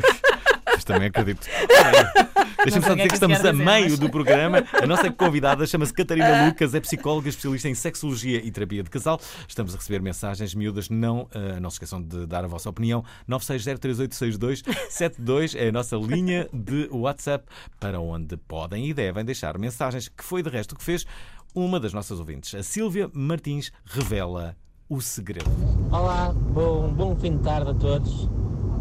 [0.66, 1.46] Mas também acredito.
[2.64, 4.64] Deixa-me só que dizer é que que estamos a dizer, meio mas- do programa.
[4.72, 9.20] A nossa convidada chama-se Catarina Lucas, é psicóloga especialista em sexologia e terapia de casal.
[9.48, 10.88] Estamos a receber mensagens miúdas.
[10.90, 13.04] Não, ah, não se esqueçam de dar a vossa opinião.
[13.28, 17.44] 960386272 é a nossa linha de WhatsApp
[17.78, 21.06] para onde podem e devem deixar mensagens, que foi de resto o que fez
[21.54, 22.54] uma das nossas ouvintes.
[22.54, 24.56] A Sílvia Martins revela
[24.88, 25.50] o segredo.
[25.90, 28.28] Olá, bom, bom fim de tarde a todos.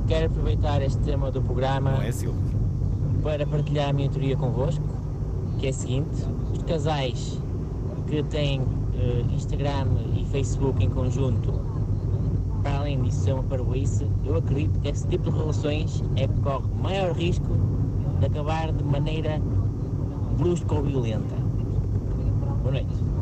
[0.08, 2.12] Quero aproveitar este tema do programa é,
[3.24, 4.86] para partilhar a minha teoria convosco,
[5.58, 7.40] que é a seguinte: os casais
[8.08, 8.62] que têm
[8.94, 11.52] eh, Instagram e Facebook em conjunto,
[12.62, 16.40] para além disso ser uma parvoíce, eu acredito que esse tipo de relações é que
[16.42, 17.50] corre maior risco
[18.20, 19.42] de acabar de maneira
[20.38, 21.36] brusca ou violenta.
[22.62, 23.15] Boa noite.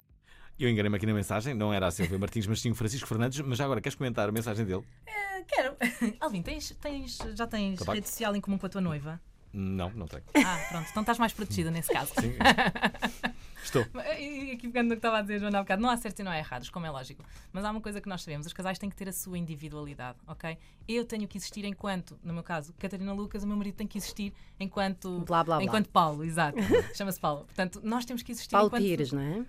[0.60, 3.40] Eu enganei-me aqui na mensagem, não era a Silvia Martins, mas sim o Francisco Fernandes.
[3.42, 4.84] Mas já agora, queres comentar a mensagem dele?
[5.06, 5.76] Eh, Quero.
[6.22, 7.96] Alvin, tens, tens, já tens Tabaco?
[7.96, 9.20] rede social em comum com a tua noiva?
[9.54, 10.24] Não, não tenho.
[10.46, 12.12] Ah, pronto, então estás mais protegida nesse caso.
[12.20, 12.34] Sim.
[13.64, 13.86] Estou.
[14.20, 16.24] E aqui pegando no que estava a dizer, Joana, há bocado, não há certo e
[16.24, 17.24] não há errados, como é lógico.
[17.54, 20.18] Mas há uma coisa que nós sabemos: os casais têm que ter a sua individualidade,
[20.28, 20.58] ok?
[20.86, 23.98] Eu tenho que existir enquanto, no meu caso, Catarina Lucas, o meu marido tem que
[23.98, 25.20] existir enquanto.
[25.22, 25.64] Blá, blá, blá.
[25.64, 26.58] Enquanto Paulo, exato.
[26.94, 27.46] Chama-se Paulo.
[27.46, 28.82] Portanto, nós temos que existir Paulo enquanto.
[28.82, 29.46] Pires, não é?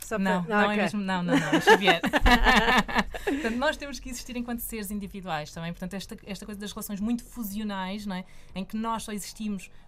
[0.00, 0.82] Só Não, para- não Ah, é ok.
[0.82, 1.00] mesmo.
[1.00, 2.00] Não, não, não, é Xavier.
[3.24, 5.72] Portanto, nós temos que existir enquanto seres individuais também.
[5.72, 8.24] Portanto, esta, esta coisa das relações muito fusionais, não é?
[8.54, 9.35] Em que nós só existimos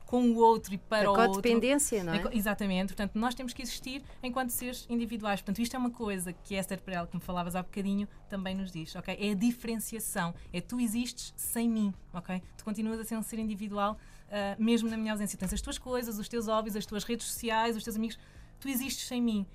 [0.07, 1.29] com o outro e para A o outro.
[1.35, 2.19] codependência, não é?
[2.21, 2.95] Co- Exatamente.
[2.95, 5.41] Portanto, nós temos que existir enquanto seres individuais.
[5.41, 8.55] Portanto, isto é uma coisa que a Esther Perel, que me falavas há bocadinho, também
[8.55, 9.15] nos diz, ok?
[9.21, 10.35] É a diferenciação.
[10.53, 12.41] É tu existes sem mim, ok?
[12.57, 13.99] Tu continuas a ser um ser individual,
[14.31, 15.39] ah, mesmo na minha ausência.
[15.39, 18.19] Tens as tuas coisas, os teus hobbies, as tuas redes sociais, os teus amigos.
[18.61, 19.47] Tu existes sem mim.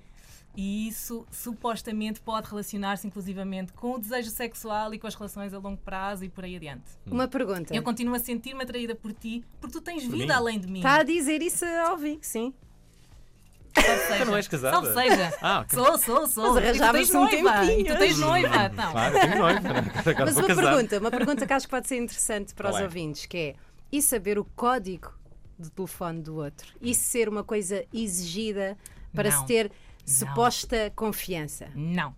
[0.56, 5.58] E isso supostamente pode relacionar-se inclusivamente com o desejo sexual e com as relações a
[5.58, 6.84] longo prazo e por aí adiante.
[7.06, 7.74] Uma pergunta.
[7.74, 10.30] Eu continuo a sentir-me atraída por ti porque tu tens Por vida mim?
[10.32, 10.78] além de mim.
[10.78, 12.54] Está a dizer isso ao vivo, sim.
[13.76, 14.18] Salve seja.
[14.24, 14.76] Tu não és casada?
[14.76, 15.38] Salve seja.
[15.42, 15.76] Ah, ok.
[15.78, 16.54] Sou, sou, sou.
[16.54, 17.26] Mas arranjava-se um.
[17.26, 17.98] E tu tempinho.
[17.98, 18.68] tens noiva.
[18.68, 18.92] Não.
[18.92, 19.68] Claro, tenho noiva.
[19.68, 20.62] Agora Mas uma casar.
[20.70, 22.84] pergunta, uma pergunta que acho que pode ser interessante para Qual os é?
[22.84, 23.54] ouvintes, que é
[23.90, 25.12] e saber o código
[25.58, 26.72] do telefone do outro?
[26.80, 28.78] Isso ser uma coisa exigida
[29.12, 29.40] para Não.
[29.40, 29.72] se ter
[30.04, 31.68] suposta confiança?
[31.74, 32.14] Não.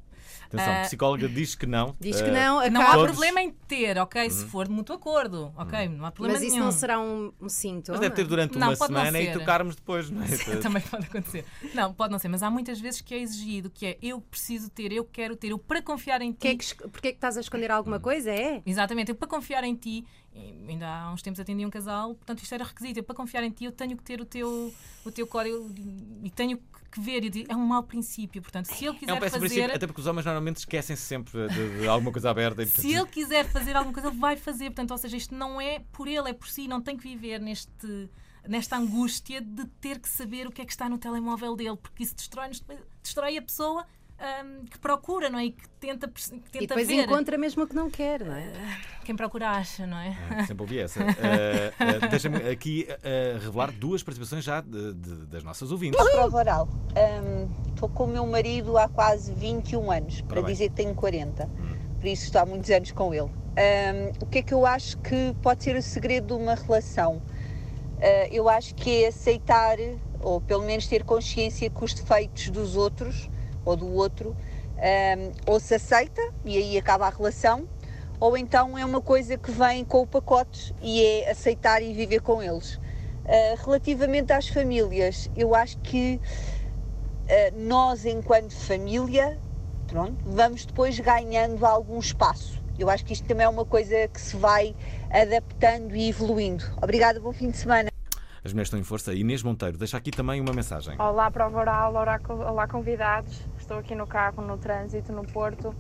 [0.46, 1.96] Atenção, Ah, a psicóloga diz que não.
[1.98, 4.30] Diz que Eh, não, Não acaba- há Todos- problema em ter, ok?
[4.30, 5.88] Se for de mútuo acordo, ok?
[5.88, 6.66] Não há problema Mas isso nenhum.
[6.66, 7.98] não será um, um sintoma?
[7.98, 10.26] Mas deve ter durante Não, uma não semana e tocarmos depois, não é?
[10.62, 11.44] Também pode acontecer.
[11.74, 14.70] Não, pode não ser, mas há muitas vezes que é exigido, que é eu preciso
[14.70, 16.38] ter, eu quero ter, eu para confiar em ti.
[16.38, 18.30] Que é que Porquê é que estás a esconder alguma coisa?
[18.30, 18.62] É?
[18.64, 20.04] Exatamente, eu para confiar em ti,
[20.68, 23.50] ainda há uns tempos atendi um casal, portanto isto era requisito, eu para confiar em
[23.50, 24.72] ti eu tenho que ter o teu,
[25.04, 25.72] o teu código
[26.22, 26.58] e tenho
[26.90, 29.38] que ver, digo, é um mau princípio, portanto se ele É um quiser fazer...
[29.38, 32.62] princípio, até porque os homens normalmente esquecem-se sempre de, de alguma coisa aberta.
[32.62, 34.66] E, Se ele quiser fazer alguma coisa, ele vai fazer.
[34.66, 36.66] Portanto, ou seja, isto não é por ele, é por si.
[36.66, 38.08] Não tem que viver neste,
[38.48, 42.02] nesta angústia de ter que saber o que é que está no telemóvel dele, porque
[42.02, 42.64] isso destrói-nos,
[43.02, 43.84] destrói a pessoa
[44.20, 45.46] hum, que procura, não é?
[45.46, 47.04] E que tenta, que tenta E depois ver.
[47.04, 48.50] encontra mesmo o que não quer, não é?
[49.04, 50.16] Quem procura acha, não é?
[50.30, 51.00] Ah, Sempre ouvi essa.
[51.02, 56.00] Eh, eh, Deixa-me aqui eh, revelar duas participações já de- de- das nossas ouvintes.
[56.12, 56.68] Prova oral.
[57.68, 60.58] Estou com o meu marido há quase 21 anos, para Parabéns.
[60.58, 61.48] dizer que tenho 40.
[62.00, 63.30] Por isso estou há muitos anos com ele.
[63.58, 67.22] Ahm, o que é que eu acho que pode ser o segredo de uma relação?
[68.00, 69.76] Ah, eu acho que é aceitar,
[70.20, 73.30] ou pelo menos ter consciência que os defeitos dos outros,
[73.66, 74.34] ou do outro,
[74.78, 77.68] ahm, ou se aceita e aí acaba a relação,
[78.18, 82.20] ou então é uma coisa que vem com o pacote e é aceitar e viver
[82.22, 82.80] com eles.
[83.26, 86.20] Ah, relativamente às famílias, eu acho que
[87.28, 89.38] ah, nós, enquanto família,
[89.88, 92.64] pronto, vamos depois ganhando algum espaço.
[92.78, 94.74] Eu acho que isto também é uma coisa que se vai
[95.10, 96.64] adaptando e evoluindo.
[96.80, 97.90] Obrigada, bom fim de semana.
[98.44, 99.12] As mulheres estão em força.
[99.12, 100.94] Inês Monteiro, deixa aqui também uma mensagem.
[101.00, 103.40] Olá, prova oral, olá convidados.
[103.66, 105.74] Estou aqui no carro, no trânsito, no Porto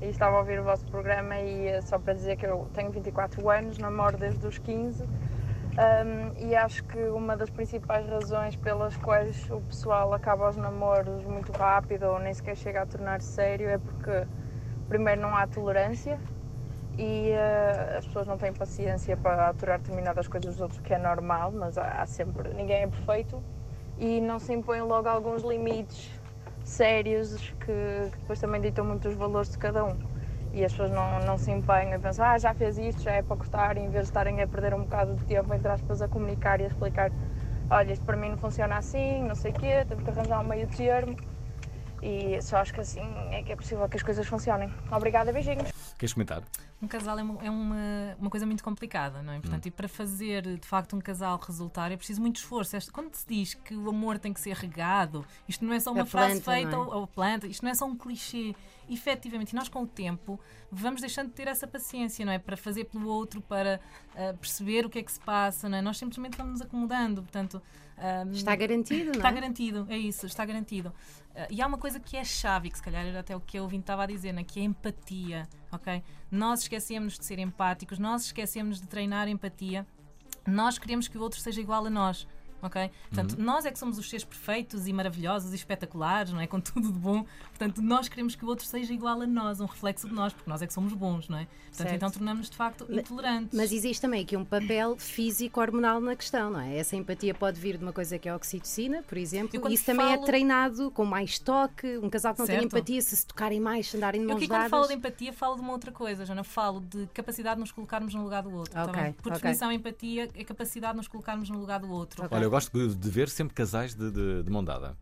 [0.00, 2.88] e estava a ouvir o vosso programa e eh, só para dizer que eu tenho
[2.92, 5.08] 24 anos, namoro desde os 15 um,
[6.38, 11.50] e acho que uma das principais razões pelas quais o pessoal acaba os namoros muito
[11.50, 14.24] rápido ou nem sequer chega a tornar-se sério é porque
[14.88, 16.20] primeiro não há tolerância
[16.96, 20.98] e eh, as pessoas não têm paciência para aturar determinadas coisas dos outros, que é
[20.98, 23.42] normal, mas há, há sempre, ninguém é perfeito
[23.98, 26.21] e não se impõem logo alguns limites
[26.64, 29.96] sérios que, que depois também ditam muito os valores de cada um.
[30.52, 33.22] E as pessoas não, não se empenham a pensar, ah, já fez isto, já é
[33.22, 36.08] para gostar, em vez de estarem a perder um bocado de tempo, entre aspas, a
[36.08, 37.10] comunicar e a explicar,
[37.70, 40.44] olha, isto para mim não funciona assim, não sei o quê, temos que arranjar um
[40.44, 41.16] meio termo.
[42.02, 44.70] E só acho que assim é que é possível que as coisas funcionem.
[44.90, 45.71] Obrigada, beijinhos.
[46.02, 46.42] Queres comentar?
[46.82, 49.38] Um casal é, uma, é uma, uma coisa muito complicada, não é?
[49.38, 52.76] Portanto, e para fazer de facto um casal resultar é preciso muito esforço.
[52.90, 56.02] Quando se diz que o amor tem que ser regado, isto não é só uma
[56.02, 56.86] A frase planta, feita não é?
[56.88, 58.52] ou, ou planta, isto não é só um clichê.
[58.90, 60.40] Efetivamente, e nós com o tempo
[60.72, 62.38] vamos deixando de ter essa paciência, não é?
[62.40, 63.80] Para fazer pelo outro, para
[64.16, 65.82] ah, perceber o que é que se passa, não é?
[65.82, 67.62] Nós simplesmente vamos nos acomodando, portanto.
[68.02, 69.32] Ah, Está garantido, não Está é?
[69.32, 70.92] garantido, é isso, está garantido.
[71.34, 73.58] Ah, e há uma coisa que é chave, que se calhar era até o que
[73.58, 76.02] eu ouvinte estava a dizer, né, que é a empatia, ok?
[76.30, 79.86] Nós esquecemos de ser empáticos, nós esquecemos de treinar empatia,
[80.46, 82.26] nós queremos que o outro seja igual a nós.
[82.64, 82.92] Ok?
[83.08, 83.44] Portanto, Uhum.
[83.44, 86.46] nós é que somos os seres perfeitos e maravilhosos e espetaculares, não é?
[86.46, 87.26] Com tudo de bom.
[87.62, 90.50] Portanto, nós queremos que o outro seja igual a nós, um reflexo de nós, porque
[90.50, 91.44] nós é que somos bons, não é?
[91.44, 91.94] Portanto, Certo.
[91.94, 93.56] então tornamos-nos de facto intolerantes.
[93.56, 96.76] Mas existe também aqui um papel físico hormonal na questão, não é?
[96.76, 99.74] Essa empatia pode vir de uma coisa que é a oxitocina, por exemplo, Eu e
[99.74, 101.98] isso também é falo- treinado com mais toque.
[101.98, 102.66] Um casal que não tem Certo.
[102.76, 105.32] empatia, se se tocarem mais, se andarem de Eu mãos aqui quando falo de empatia
[105.32, 108.42] falo de uma outra coisa, já não falo de capacidade de nos colocarmos no lugar
[108.42, 108.72] do outro.
[108.74, 109.12] tá Ok, bem?
[109.12, 109.32] Por ok.
[109.34, 112.26] definição, empatia é capacidade de nos colocarmos no lugar do outro.
[112.28, 114.96] Olha, eu gosto de, de ver sempre casais de, de, de mão dada.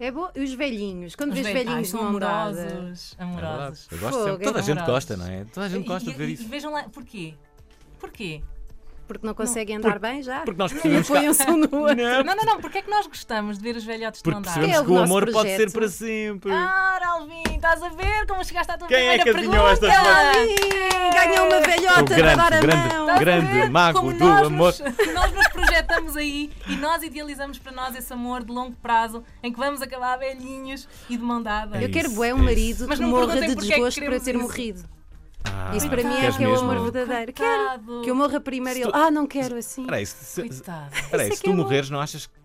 [0.00, 0.30] É bom.
[0.34, 1.14] E os velhinhos?
[1.14, 2.50] Quando Os vês velhinhos são dada.
[2.62, 3.88] amorosos, É amorosos.
[3.92, 4.44] Eu gosto Fogo, sempre.
[4.44, 4.94] Toda a é gente amorosos.
[4.94, 5.44] gosta, não é?
[5.44, 6.42] Toda a gente gosta e, de ver e- isso.
[6.42, 7.34] E vejam lá, porquê?
[7.98, 8.42] Porquê?
[9.10, 10.42] Porque não conseguem andar bem já?
[10.42, 11.96] Porque nós E percebemos que há- apoiam-se um no outro.
[11.96, 14.34] Não, Não, não, não, porque é que nós gostamos de ver os velhotes de porque
[14.34, 14.54] mão dada?
[14.60, 15.56] percebemos É o que o nosso amor pode projeto.
[15.58, 16.52] ser para sempre.
[16.52, 19.86] Ah, Alvin, estás a ver como chegaste à tua Quem é primeira que adivinhou pergunta?
[19.86, 23.18] esta Ih, Ganhou uma o velhota para grande, dar a grande, mão.
[23.18, 24.74] Grande mago Como do nós amor.
[24.78, 29.24] Nos, nós nos projetamos aí e nós idealizamos para nós esse amor de longo prazo
[29.42, 31.78] em que vamos acabar velhinhos e de mão dada.
[31.78, 32.86] É Eu quero isso, bué um é marido isso.
[32.88, 34.42] Mas que morra de porque é que desgosto por ter isso.
[34.44, 34.99] morrido.
[35.44, 37.32] Ah, Isso para mim é que é o amor verdadeiro.
[37.32, 38.00] Quero Coitado.
[38.02, 38.90] que eu morra primeiro e ele.
[38.94, 39.82] Ah, não quero assim.
[39.82, 40.94] Espera aí, se, se, Coitado.
[40.94, 41.62] espera aí, Isso é se que é tu bom.
[41.62, 42.40] morreres, não achas que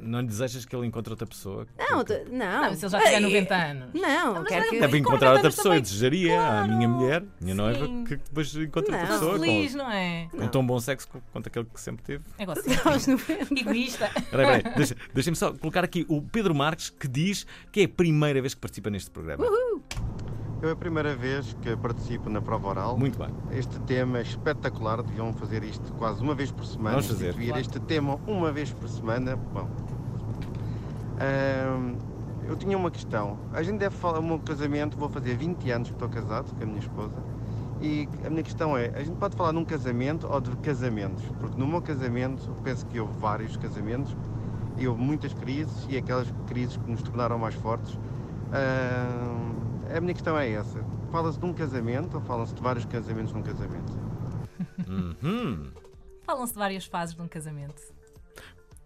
[0.00, 1.64] não lhe desejas que ele encontre outra pessoa?
[1.78, 2.62] Não, não.
[2.62, 3.88] Não, se ele já tiver Ei, 90 anos.
[3.94, 4.80] Não, quero que.
[4.80, 5.74] Deve encontrar 90 outra pessoa.
[5.76, 5.82] Eu também.
[5.82, 7.60] desejaria à minha mulher, minha Sim.
[7.60, 9.06] noiva, que depois encontre outra Não.
[9.20, 9.38] pessoa.
[9.38, 10.28] Feliz, com, não é?
[10.28, 12.24] com tão bom sexo co- quanto aquele que sempre teve.
[12.36, 13.54] É egocêntrico.
[13.56, 14.10] Egoísta.
[14.30, 17.88] Peraí, peraí, deixa- deixa-me só colocar aqui o Pedro Marques que diz que é a
[17.88, 19.44] primeira vez que participa neste programa.
[20.62, 22.98] Eu é a primeira vez que participo na prova oral.
[22.98, 23.28] Muito bem.
[23.50, 26.96] Este tema é espetacular, deviam fazer isto quase uma vez por semana.
[26.96, 27.28] Vamos fazer.
[27.28, 27.60] Instituir Claro.
[27.62, 29.36] este tema uma vez por semana.
[29.36, 29.68] Bom.
[32.46, 33.38] Eu tinha uma questão.
[33.52, 36.62] A gente deve falar, o meu casamento, vou fazer 20 anos que estou casado com
[36.62, 37.16] a minha esposa.
[37.80, 41.24] E a minha questão é, a gente pode falar num casamento ou de casamentos?
[41.40, 44.14] Porque no meu casamento, eu penso que houve vários casamentos
[44.76, 47.96] e houve muitas crises e aquelas crises que nos tornaram mais fortes.
[49.96, 50.84] A minha questão é essa.
[51.10, 53.92] Fala-se de um casamento ou falam-se de vários casamentos num casamento?
[54.88, 55.70] Uhum.
[56.24, 57.82] Falam-se de várias fases de um casamento.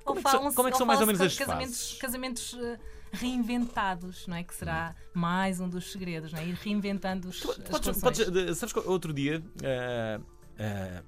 [0.04, 1.80] Como é que são- falam-se- como é que são mais ou menos de as casamentos,
[1.86, 1.98] fases?
[1.98, 2.78] casamentos eh,
[3.12, 4.42] reinventados, não é?
[4.44, 6.46] Que será mais um dos segredos, não é?
[6.46, 9.42] Ir reinventando os, as Podes, podes- de- sabes que outro dia.
[9.64, 10.20] ah,
[10.58, 11.02] ah,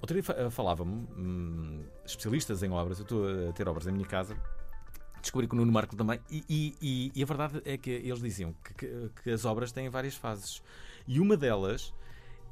[0.00, 2.98] outro dia fa- falavam-me hum, especialistas em obras.
[2.98, 4.36] Eu estou a ter obras na minha casa.
[5.26, 6.20] Descobri que o Nuno Marco também.
[6.30, 6.44] E,
[6.80, 10.14] e- e- a verdade é que eles diziam que, que- que as obras têm várias
[10.14, 10.62] fases.
[11.06, 11.92] E uma delas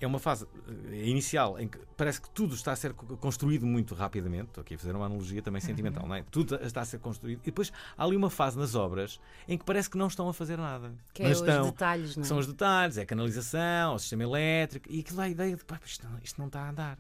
[0.01, 0.45] é uma fase
[0.91, 4.47] eh, inicial em que parece que tudo está a ser co- construído muito rapidamente.
[4.49, 6.25] Estou aqui a fazer uma analogia também sentimental, não é?
[6.33, 7.41] Tudo está a ser construído.
[7.43, 10.35] E depois há ali uma fase nas obras em que parece que não estão a
[10.35, 10.93] fazer nada.
[11.15, 12.27] Que é Mas os estão, detalhes, não é?
[12.27, 15.65] São os detalhes, é a canalização, o sistema elétrico e aquilo dá a ideia de
[15.65, 16.99] pá, isto, não, isto não está a andar.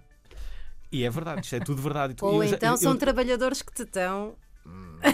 [0.93, 2.15] E é verdade, isto é tudo verdade.
[2.23, 4.37] Ou eu então eu- são eu- trabalhadores que te estão.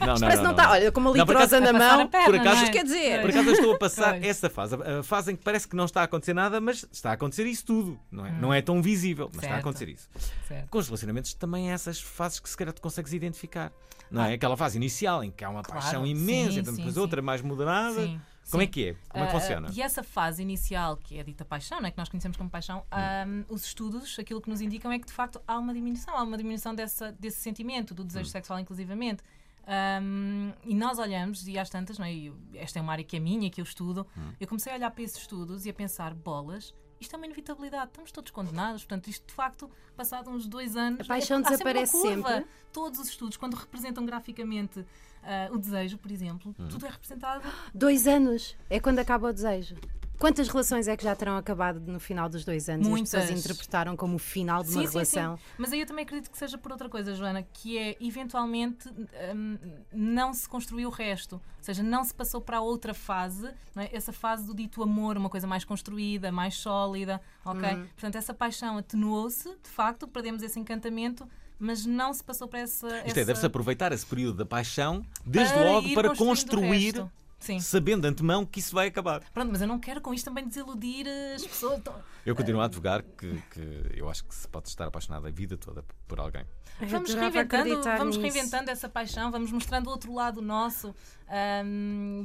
[0.00, 0.70] Não, não, não, não não.
[0.70, 2.08] Olha, com uma litrosa na mão.
[2.08, 2.70] por acaso, não é?
[2.70, 4.24] Quer dizer- por acaso eu estou a passar Pois.
[4.24, 7.10] essa fase, a fase em que parece que não está a acontecer nada, mas está
[7.10, 7.98] a acontecer isso tudo.
[8.10, 10.08] Não é, não é tão visível, mas está a acontecer isso.
[10.46, 10.68] Certo.
[10.68, 13.72] Com os relacionamentos também há essas fases que se calhar tu consegues identificar.
[14.10, 14.34] Não é?
[14.34, 15.64] Aquela fase inicial em que há uma Ah.
[15.64, 17.26] Claro, paixão imensa, sim, e depois sim, outra sim.
[17.26, 17.94] mais moderada.
[18.02, 18.94] Sim, Como é que é?
[19.08, 19.68] Como é que Ah, funciona?
[19.72, 21.90] E essa fase inicial, que é dita paixão, não é?
[21.90, 22.82] que nós conhecemos como paixão, Hum.
[22.90, 26.22] ah, os estudos, aquilo que nos indicam é que de facto há uma diminuição, há
[26.22, 28.06] uma diminuição dessa, desse sentimento, do Hum.
[28.06, 29.22] desejo sexual inclusivamente.
[29.66, 32.12] Ahm, e nós olhamos, e às tantas, não é?
[32.12, 34.32] E eu- esta é uma área que é minha, que eu estudo, Hum.
[34.40, 37.86] eu comecei a olhar para esses estudos e a pensar, bolas, isto é uma inevitabilidade,
[37.90, 41.00] estamos todos condenados, portanto, isto de facto, passado uns dois anos.
[41.02, 42.28] A paixão é- sempre desaparece curva.
[42.28, 42.46] sempre.
[42.72, 44.84] Todos os estudos, quando representam graficamente
[45.22, 46.68] ah, o desejo, por exemplo, Hum.
[46.68, 47.42] tudo é representado
[47.74, 49.76] Dois anos é quando acaba o desejo.
[50.18, 53.10] Quantas relações é que já terão acabado no final dos dois anos e as Muitas.
[53.10, 55.36] pessoas interpretaram como o final de uma Sim, sim, relação?
[55.36, 55.42] sim.
[55.58, 58.88] Mas aí eu também acredito que seja por outra coisa, Joana, que é eventualmente
[59.34, 59.58] hum,
[59.92, 61.34] não se construiu o resto.
[61.36, 63.90] Ou seja, não se passou para a outra fase, não é?
[63.92, 67.68] essa fase do dito amor, uma coisa mais construída, mais sólida, ok?
[67.72, 67.86] Uhum.
[67.86, 71.28] Portanto, essa paixão atenuou-se, de facto, perdemos esse encantamento,
[71.62, 72.88] mas não se passou para essa.
[72.88, 73.24] Isto é, essa...
[73.24, 77.04] deve-se aproveitar esse período da paixão, desde Para logo para construir.
[77.42, 77.60] Sim.
[77.60, 79.20] sabendo de antemão que isso vai acabar.
[79.34, 81.78] Pronto, mas eu não quero com isto também desiludir as pessoas.
[81.80, 85.30] Então, Eu continuo a advogar que, que eu acho que se pode estar apaixonado a
[85.30, 86.44] vida toda por alguém.
[86.80, 88.20] Vamos reinventando, vamos nisso.
[88.34, 90.94] reinventando essa paixão, vamos mostrando o outro lado nosso.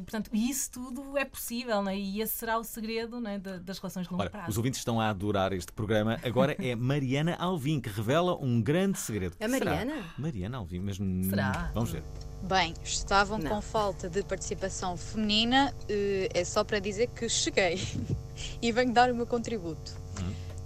[0.03, 1.97] Portanto, e isso tudo é possível, né?
[1.97, 4.49] e esse será o segredo né, da- das relações de longo Ora, prazo.
[4.49, 6.17] os ouvintes estão a adorar este programa.
[6.23, 9.35] Agora é Mariana Alvim que revela um grande segredo.
[9.39, 9.65] É Será?
[9.75, 10.03] Mariana?
[10.17, 10.97] Mariana Alvim, mas
[11.29, 11.71] Será?
[11.73, 12.03] Vamos ver.
[12.41, 13.49] Bem, estavam Não.
[13.49, 17.81] com falta de participação feminina, eh, é só para dizer que cheguei
[18.61, 19.95] e venho dar o meu contributo.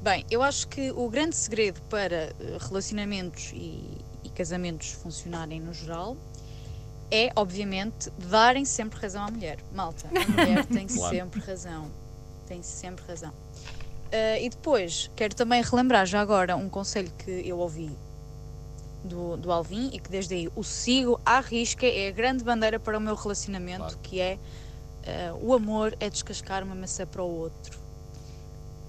[0.02, 5.74] Bem, eu acho que o grande segredo para eh, relacionamentos e, e casamentos funcionarem no
[5.74, 6.18] geral
[7.10, 9.60] é, obviamente, darem sempre razão à mulher.
[9.74, 11.16] Malta, a mulher tem Claro.
[11.16, 11.92] sempre razão.
[12.48, 13.34] Tem sempre razão.
[14.12, 17.92] Eh, e depois, quero também relembrar já agora um conselho que eu ouvi
[19.04, 22.80] do, do Alvin e que desde aí o sigo à risca, é a grande bandeira
[22.80, 23.98] para o meu relacionamento, Claro.
[24.00, 24.40] que é
[25.04, 27.80] eh, o amor é descascar uma maçã para o outro.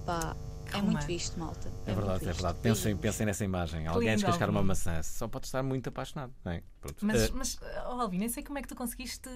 [0.05, 0.35] Pá,
[0.67, 1.07] é muito romântico.
[1.07, 1.67] visto, malta.
[1.67, 2.57] É, muito verdade, é verdade.
[2.61, 3.87] Pensem, pensem nessa imagem.
[3.87, 4.67] Alguém descascar uma Alvin.
[4.69, 5.01] maçã.
[5.03, 6.33] Só pode estar muito apaixonado.
[6.43, 6.61] Não é?
[6.81, 7.05] Pronto.
[7.05, 9.29] Mas, Eh, mas oh, Alvin, nem sei como é que tu conseguiste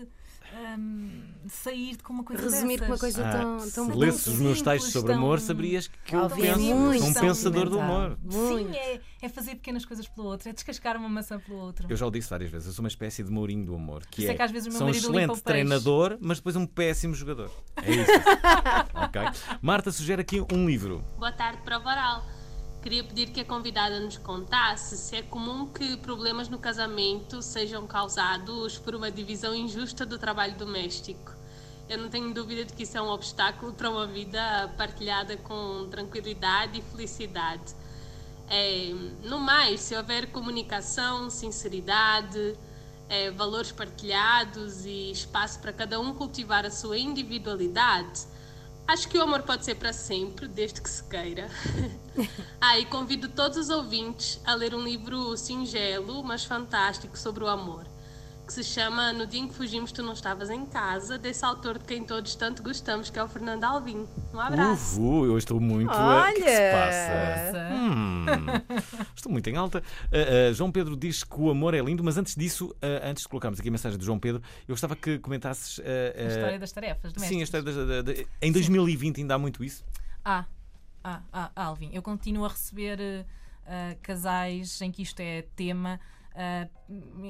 [0.54, 1.10] ahm,
[1.48, 4.62] sair com uma coisa Resumir com uma coisa ah, tão, se tão lesses os meus
[4.62, 6.60] textos sobre tão- amor, saberias que eu penso.
[6.60, 8.18] muito sou um pensador do humor.
[8.22, 8.72] Muito.
[8.72, 11.88] Sim, é, é fazer pequenas coisas pelo outro, é descascar uma maçã pelo outro.
[11.90, 14.06] Eu já o disse várias vezes, eu sou uma espécie de Mourinho do amor.
[14.10, 16.66] Que é é, que às vezes o meu sou um excelente treinador, mas depois um
[16.66, 17.52] péssimo jogador.
[17.78, 18.12] É isso.
[18.94, 19.22] ok?
[19.62, 21.04] Marta sugere aqui um livro.
[21.18, 22.26] Boa tarde, prova oral.
[22.88, 27.86] Queria pedir que a convidada nos contasse se é comum que problemas no casamento sejam
[27.86, 31.36] causados por uma divisão injusta do trabalho doméstico.
[31.90, 35.86] Eu não tenho dúvida de que isso é um obstáculo para uma vida partilhada com
[35.92, 37.76] tranquilidade e felicidade.
[38.50, 42.58] É, no mais, se houver comunicação, sinceridade,
[43.10, 48.26] é, valores partilhados e espaço para cada um cultivar a sua individualidade,
[48.88, 51.50] acho que o amor pode ser para sempre, desde que se queira.
[52.62, 57.48] ah, e convido todos os ouvintes a ler um livro singelo, mas fantástico, sobre o
[57.48, 57.86] amor
[58.48, 61.78] que se chama No Dia em que Fugimos Tu Não Estavas em Casa, desse autor
[61.78, 64.08] de quem todos tanto gostamos, que é o Fernando Alvim.
[64.34, 65.02] Um abraço.
[65.02, 65.92] Uhu, eu estou muito.
[65.92, 66.72] a- O que que se Olha!
[66.72, 67.70] passa?
[67.76, 68.26] Hum,
[69.14, 69.80] estou muito em alta.
[69.80, 73.24] Uh, uh, João Pedro diz que o amor é lindo, mas antes disso, uh, antes
[73.24, 75.80] de colocarmos aqui a mensagem do João Pedro, eu gostava que comentasses.
[75.80, 75.82] uh,
[76.18, 77.44] A história das tarefas Sim, a domésticas.
[77.44, 78.06] história das.
[78.06, 79.84] da- da- em 2020 ainda há muito isso?
[80.24, 80.46] Ah,
[81.04, 83.26] ah, ah, ah, Alvin, eu continuo a receber
[84.02, 86.00] casais em que isto é tema.
[86.40, 86.70] Ah,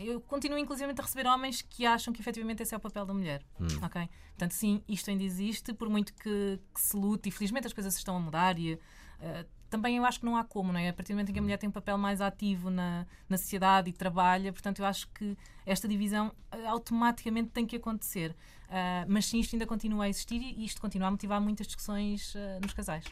[0.03, 3.13] eu continuo, inclusive, a receber homens que acham que efetivamente esse é o papel da
[3.13, 3.41] mulher.
[3.59, 3.67] Hum.
[3.81, 4.09] Ok?
[4.31, 7.95] Portanto, sim, isto ainda existe, por muito que, que se lute, e felizmente as coisas
[7.95, 8.59] estão a mudar.
[8.59, 8.77] E,
[9.21, 10.89] ah, também eu acho que não há como, não é?
[10.89, 13.37] A partir do momento em que a mulher tem um papel mais ativo na, na
[13.37, 18.35] sociedade e trabalha, portanto, eu acho que esta divisão ah, automaticamente tem que acontecer.
[18.69, 22.35] Ah, mas sim, isto ainda continua a existir e isto continua a motivar muitas discussões
[22.35, 23.05] ah, nos casais.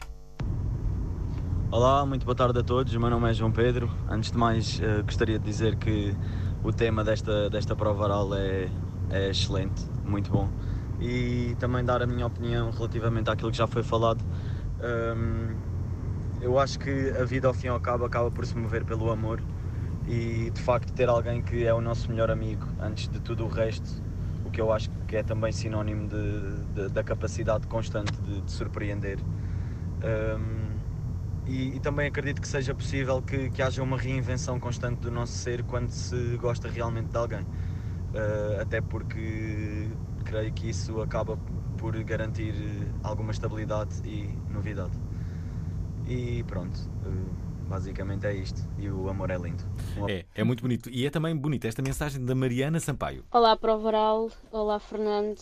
[1.70, 2.94] Olá, muito boa tarde a todos.
[2.94, 3.90] O meu nome é João Pedro.
[4.08, 6.14] Antes de mais, eh, gostaria de dizer que
[6.62, 8.68] o tema desta, desta prova oral é,
[9.10, 10.48] é excelente, muito bom.
[11.00, 14.24] E também dar a minha opinião relativamente àquilo que já foi falado.
[14.80, 15.56] Hum,
[16.40, 19.10] eu acho que a vida, ao fim e ao cabo, acaba por se mover pelo
[19.10, 19.42] amor.
[20.06, 23.48] E de facto, ter alguém que é o nosso melhor amigo antes de tudo o
[23.48, 23.90] resto,
[24.44, 28.52] o que eu acho que é também sinónimo de, de- da capacidade constante de, de
[28.52, 29.18] surpreender.
[30.02, 30.65] Hum,
[31.46, 35.32] e, e também acredito que seja possível que, que haja uma reinvenção constante do nosso
[35.32, 37.40] ser quando se gosta realmente de alguém.
[37.42, 39.88] Uh, até porque
[40.24, 41.36] creio que isso acaba
[41.76, 42.54] por garantir
[43.02, 44.92] alguma estabilidade e novidade.
[46.06, 48.60] E pronto, uh, basicamente é isto.
[48.78, 49.64] E o amor é lindo.
[49.96, 50.90] Um É, é muito bonito.
[50.90, 53.24] E é também bonita esta mensagem da Mariana Sampaio.
[53.30, 54.30] Olá, Prova Oral.
[54.50, 55.40] Olá, Fernando.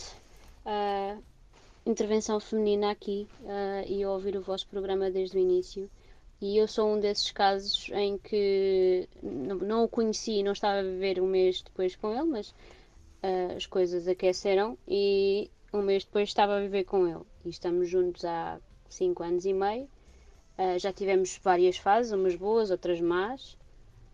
[0.66, 1.16] Ah,
[1.86, 5.90] intervenção feminina aqui ah, e ouvir o vosso programa desde o início.
[6.40, 10.82] E eu sou um desses casos em que não, não o conheci, não estava a
[10.82, 12.54] viver um mês depois com ele, mas
[13.22, 17.24] ah, as coisas aqueceram e um mês depois estava a viver com ele.
[17.44, 19.88] E estamos juntos há cinco anos e meio.
[20.56, 23.56] Ah, já tivemos várias fases, umas boas, outras más.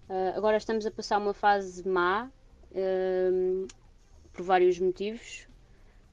[0.09, 2.31] Ah, agora estamos a passar uma fase má,
[2.75, 3.67] ah,
[4.33, 5.47] por vários motivos,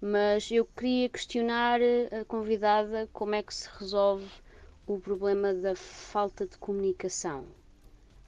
[0.02, 1.80] mas eu queria questionar
[2.12, 4.30] a convidada como é que se resolve
[4.86, 7.46] o problema da falta de comunicação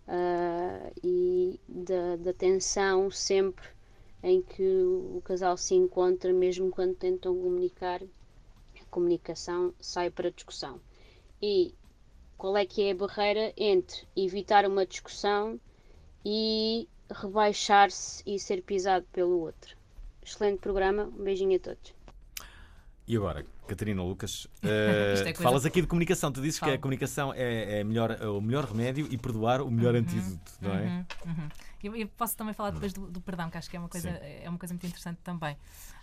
[0.07, 3.67] ah, e da, da tensão sempre
[4.21, 10.81] em que o casal se encontra, mesmo quando tentam comunicar, a comunicação sai para discussão.
[11.41, 11.73] E
[12.37, 15.59] qual é que é a barreira entre evitar uma discussão
[16.25, 19.78] e rebaixar-se e ser pisado pelo outro?
[20.29, 21.93] Excelente programa, um beijinho a todos.
[23.07, 24.47] E agora, Catarina Lucas,
[25.15, 26.31] Isto é falas aqui de comunicação.
[26.31, 26.75] Tu dizes que Falo.
[26.75, 30.75] a comunicação é, é melhor, é o melhor remédio e perdoar o melhor antídoto, não
[30.75, 30.83] é?
[30.85, 31.49] Uhum, uhum.
[31.87, 34.09] Eu, eu posso também falar depois do, do perdão, que acho que é uma coisa,
[34.11, 34.17] Sim.
[34.21, 35.55] é uma coisa muito interessante também.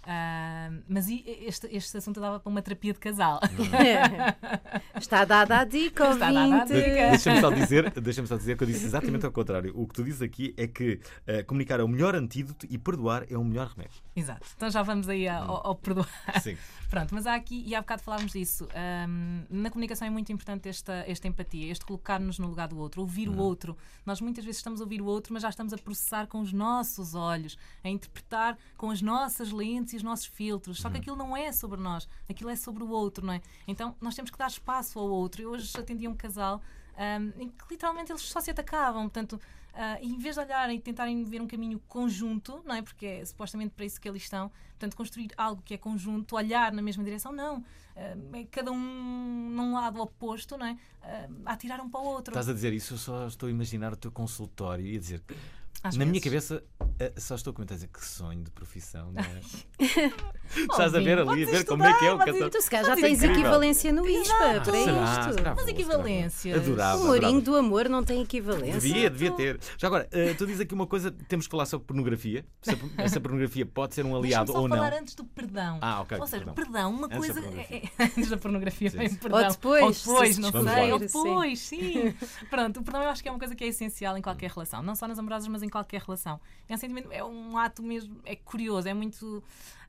[0.09, 3.41] Ah, mas este, este assunto dava para uma terapia de casal.
[4.99, 6.73] Está dada a dica, Está dada a ouvinte.
[6.75, 7.11] dica.
[7.11, 9.73] Deixa-me só, dizer, deixa só dizer que eu disse exatamente ao contrário.
[9.75, 13.25] O que tu dizes aqui é que eh, comunicar é o melhor antídoto e perdoar
[13.31, 14.01] é o melhor remédio.
[14.15, 14.47] Exato.
[14.57, 16.09] Então já vamos aí ao, ao- ao perdoar.
[16.43, 16.57] Sim.
[16.89, 20.69] Pronto, mas há aqui, e há bocado falámos disso, ahm, na comunicação é muito importante
[20.69, 23.77] esta, esta empatia, este colocar-nos no lugar do outro, ouvir o outro.
[24.05, 26.53] Nós muitas vezes estamos a ouvir o outro, mas já estamos a processar com os
[26.53, 30.81] nossos olhos, a interpretar com as nossas lentes e os nossos filtros.
[30.81, 33.41] Só que aquilo não é sobre nós, aquilo é sobre o outro, não é?
[33.67, 35.43] Então nós temos que dar espaço ao outro.
[35.43, 36.61] Eu hoje atendi um casal
[36.97, 39.41] ahm, em que literalmente eles só se atacavam, portanto.
[40.01, 42.83] e em vez de olharem e tentarem ver um caminho conjunto, não é?
[42.83, 46.73] Porque é supostamente para isso que eles estão, portanto, construir algo que é conjunto, olhar
[46.73, 47.63] na mesma direção, não.
[47.97, 50.77] Ah, é cada um num lado oposto, não é?
[51.45, 52.33] A atirar um para o outro.
[52.33, 55.23] Estás a dizer isso, eu só estou a imaginar o teu consultório e a dizer.
[55.83, 56.49] Às na minha vezes.
[56.49, 56.65] cabeça,
[56.99, 59.41] eh, só estou a comentar a dizer que sonho de profissão, não é?
[60.57, 62.51] Estás a ver ali, a ver como é que é o casal.
[62.51, 63.41] Tu se calhar já tens incrível.
[63.41, 64.71] equivalência no ISPA Exato.
[64.71, 65.05] para Será?
[65.21, 65.35] isto.
[65.35, 65.55] Será?
[65.57, 66.57] Mas equivalências.
[66.57, 67.01] Adorava.
[67.03, 68.81] O Mourinho do amor não tem equivalência.
[68.81, 69.61] Devia, devia ter.
[69.77, 72.45] Já agora, eh, tu dizes aqui uma coisa, temos que falar sobre pornografia.
[72.63, 74.77] Se a, essa pornografia pode ser um aliado ou não.
[74.77, 75.79] falar antes do perdão.
[75.83, 76.55] Ah, ok, Ou seja, perdão.
[76.65, 77.41] perdão, uma Antes coisa.
[77.41, 79.43] é- é- antes da pornografia, Sim, perdão.
[79.45, 80.93] Ou depois, Ou depois, se não sei.
[80.93, 82.15] Ou depois, sim.
[82.49, 84.83] Pronto, o perdão eu acho que é uma coisa que é essencial em qualquer relação.
[84.83, 86.41] Não só nas amorosas, mas em qualquer relação.
[86.69, 89.43] É um sentimento, é um ato mesmo, é curioso, é muito.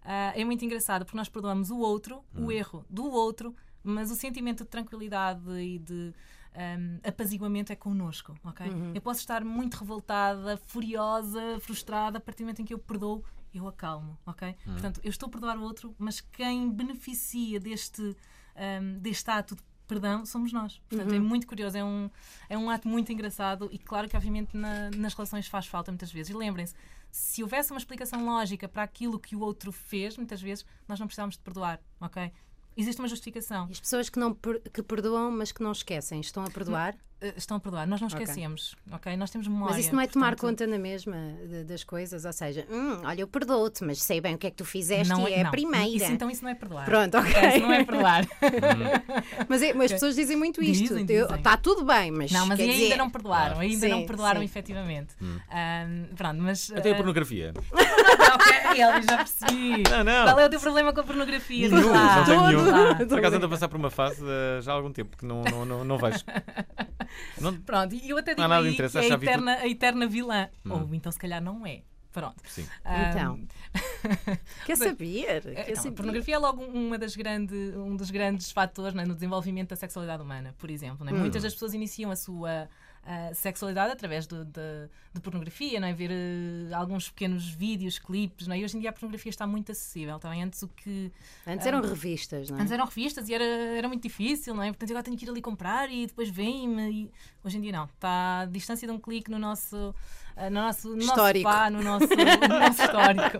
[0.04, 2.46] ah, é muito engraçado porque nós perdoamos o outro, Hum.
[2.46, 6.14] o erro do outro, mas o sentimento de tranquilidade e de
[6.56, 8.68] hum, apaziguamento é connosco, ok?
[8.68, 8.92] Uhum.
[8.96, 13.24] Eu posso estar muito revoltada, furiosa, frustrada, a partir do momento em que eu perdoo,
[13.54, 14.50] eu acalmo, ok?
[14.66, 14.74] Uhum.
[14.74, 19.62] Portanto, eu estou a perdoar o outro, mas quem beneficia deste, hum, deste ato de
[19.88, 20.80] perdão somos nós.
[20.90, 21.16] Portanto, Uhum.
[21.16, 22.10] é muito curioso, é um,
[22.50, 26.12] é um ato muito engraçado e claro que obviamente na- nas relações faz falta muitas
[26.12, 26.30] vezes.
[26.30, 26.74] E lembrem-se,
[27.12, 31.08] se houvesse uma explicação lógica para aquilo que o outro fez, muitas vezes nós não
[31.08, 32.32] precisávamos de perdoar, ok?
[32.76, 33.68] Existe uma justificação.
[33.72, 36.96] As pessoas que, não, per- que perdoam, mas que não esquecem, estão a perdoar?
[37.20, 39.18] Eh, Estão a perdoar, nós não esquecemos, ok?
[39.18, 39.76] Nós temos memória.
[39.76, 41.16] Mas isso não é tomar portanto, conta na mesma
[41.50, 44.52] de- das coisas, ou seja, "Hum, olha, eu perdoo-te, mas sei bem o que é
[44.52, 45.52] que tu fizeste Não e é- é a não.
[45.52, 45.88] primeira.
[45.88, 46.86] Isso, então isso não é perdoar.
[46.86, 47.34] Pronto, ok.
[47.34, 48.28] É, isso não é perdoar.
[49.50, 50.84] mas, é- mas as pessoas dizem muito isto.
[50.96, 51.42] Dizem, Eu- dizem.
[51.42, 52.32] Tá tudo bem, mas.
[52.32, 54.46] Não, mas quer ainda dizer- não perdoaram, ainda não Sim, perdoaram sim.
[54.46, 55.16] efetivamente.
[55.20, 55.40] Hum.
[55.50, 56.72] Ahm, pronto, mas.
[56.72, 57.52] Até a ah, pornografia.
[57.74, 59.84] ok, Elvis, já percebi.
[59.90, 60.24] Não, não.
[60.26, 61.68] Qual é o teu problema com a pornografia?
[61.68, 63.08] Nenhum, não tenho nenhum.
[63.08, 65.44] Por acaso ando a passar por uma fase eh, já há algum tempo que não,
[65.44, 66.24] não, não, não vejo.
[67.40, 70.50] Não, Pronto, e eu até digo aí que é a eterna, a eterna vilã.
[70.66, 70.72] Hum.
[70.72, 71.82] Ou então se calhar não é.
[72.12, 72.42] Pronto.
[72.48, 72.66] Sim.
[73.10, 73.40] Então.
[74.66, 75.42] Quer saber?
[75.44, 75.90] Quer Então, saber?
[75.90, 79.76] a pornografia é logo uma das grande, um dos grandes fatores né, no desenvolvimento da
[79.76, 81.06] sexualidade humana, por exemplo.
[81.06, 81.12] né?
[81.14, 81.20] Hum.
[81.20, 82.68] Muitas das pessoas iniciam a sua
[83.08, 85.94] ah, sexualidade através de, de- de pornografia, não é?
[85.94, 88.46] ver eh, alguns pequenos vídeos, clipes.
[88.48, 88.60] Não é?
[88.60, 90.20] E hoje em dia a pornografia está muito acessível.
[90.20, 91.12] Também antes o que.
[91.48, 92.62] Antes ah, eram revistas, não é?
[92.62, 94.68] Antes eram revistas e era, era muito difícil, não é?
[94.68, 97.10] Portanto, agora tenho que ir ali comprar e depois vem-me.
[97.44, 97.86] Hoje em dia não.
[97.86, 99.96] Está à distância de um clique no nosso.
[100.36, 101.50] ah, No nosso, no Histórico.
[101.50, 103.40] nosso no nosso, no nosso histórico.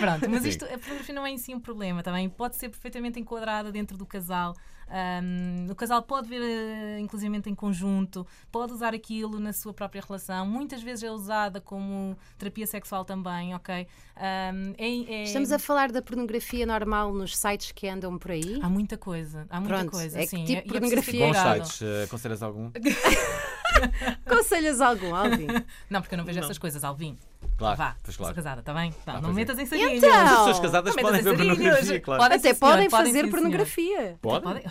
[0.00, 2.28] Pronto, mas isto, a pornografia não é em si um problema também.
[2.30, 4.54] Pode ser perfeitamente enquadrada dentro do casal.
[4.94, 10.02] Ahm, o casal pode ver, eh, inclusivamente em conjunto, pode usar aquilo na sua própria
[10.06, 10.44] relação.
[10.46, 13.86] Muitas vezes é usada como terapia sexual também, ok?
[14.16, 18.60] Ahm, é- é- Estamos a falar da pornografia normal nos sites que andam por aí?
[18.62, 20.18] Há muita coisa, há muita Pronto, coisa.
[20.18, 22.70] é que sim, tipo e é- e é pornografia- Bons sites, eh, aconselhas algum?
[24.26, 25.46] Aconselhas algum, Alvin?
[25.88, 26.44] Não, porque eu não vejo Não.
[26.44, 27.16] essas coisas, Alvim.
[27.58, 28.34] Claro, Vá, pois sou claro.
[28.34, 28.90] casada, está bem?
[29.04, 29.36] Tá, Ah, não pois é.
[29.36, 29.92] metas em sarilhos.
[30.02, 30.10] Então!
[30.10, 31.58] As pessoas casadas Não podem metas em ver sarilhos.
[31.58, 32.22] pornografia, claro.
[32.22, 34.18] Podem, Até sim, podem fazer pornografia.
[34.20, 34.62] Podem?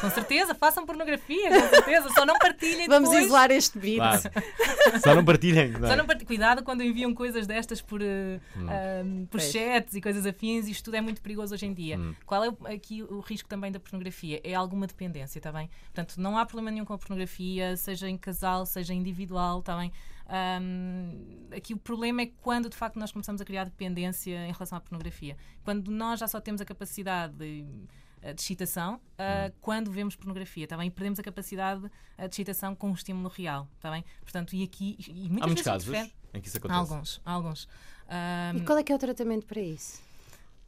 [0.00, 2.08] Com certeza, façam pornografia, com certeza.
[2.14, 3.26] Só não partilhem Vamos depois.
[3.26, 3.98] isolar este vídeo.
[3.98, 4.22] Claro.
[5.04, 5.70] Só não partilhem.
[5.72, 5.90] não é?
[5.90, 6.26] Só não partilhem.
[6.26, 8.66] Cuidado quando enviam coisas destas por, eh, Hum.
[8.68, 9.50] ah, por Pois.
[9.52, 10.66] chats e coisas afins.
[10.68, 11.98] Isto tudo é muito perigoso hoje em dia.
[11.98, 12.14] Hum.
[12.24, 14.40] Qual é o- aqui o risco também da pornografia?
[14.44, 15.68] É alguma dependência, está bem?
[15.92, 19.92] Portanto, não há problema nenhum com a pornografia, seja em casal, seja individual, está bem?
[20.32, 24.78] Ahm, aqui o problema é quando de facto nós começamos a criar dependência em relação
[24.78, 25.36] à pornografia.
[25.64, 27.66] Quando nós já só temos a capacidade de,
[28.22, 30.86] eh, de excitação ah, quando vemos pornografia, está bem?
[30.86, 34.04] E perdemos a capacidade eh, de excitação com o estímulo real, está bem?
[34.22, 34.96] Portanto, e aqui.
[35.08, 35.94] E muitas Há muitos vezes casos
[36.32, 36.78] em que isso acontece.
[36.78, 37.68] alguns, há alguns.
[38.08, 40.00] Ahm, E qual é que é o tratamento para isso?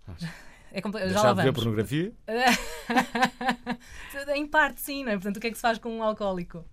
[0.73, 2.13] é compl- já Deixar lá de ver pornografia?
[4.35, 5.15] em parte, sim, não é?
[5.15, 6.65] Portanto, o que é que se faz com um alcoólico?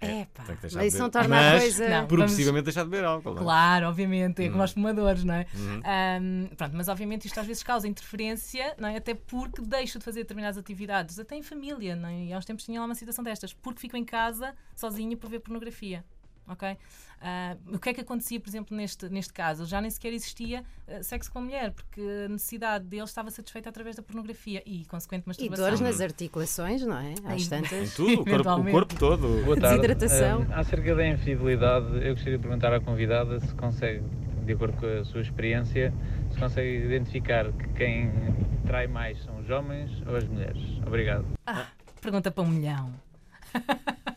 [0.00, 0.44] É, pá.
[0.44, 3.30] Que deixar Mas isso não torna a Mas, coisa- Não, progressivamente deixar de beber álcool.
[3.34, 3.44] não é?
[3.44, 5.46] Claro, obviamente, é como aos fumadores, não é?
[5.54, 5.80] Uhum.
[5.84, 8.96] Ahm, pronto, mas obviamente isto às vezes causa interferência, não é?
[8.96, 12.24] Até porque deixo de fazer determinadas atividades, até em família, não é?
[12.26, 15.30] E há uns tempos tinha lá uma situação destas, porque fico em casa sozinha por
[15.30, 16.04] ver pornografia.
[16.48, 16.76] Ok?
[17.20, 19.64] Ah, o que é que acontecia, por exemplo, neste, neste caso?
[19.64, 23.68] Já nem sequer existia ah, sexo com a mulher, porque a necessidade dele estava satisfeita
[23.70, 25.64] através da pornografia e, consequente, E masturbação.
[25.64, 27.14] dores nas articulações, não é?
[27.24, 27.92] Às Em- tantas.
[27.92, 29.44] Em tudo, o corpo, o corpo todo.
[29.44, 29.76] Boa tarde.
[29.80, 30.40] Desidratação.
[30.42, 34.02] Um, acerca da infidelidade, eu gostaria de perguntar à convidada se consegue,
[34.44, 35.92] de acordo com a sua experiência,
[36.30, 38.12] se consegue identificar que quem
[38.66, 40.62] trai mais são os homens ou as mulheres.
[40.86, 41.24] Obrigado.
[41.46, 41.66] Ah,
[42.00, 42.92] pergunta para um milhão.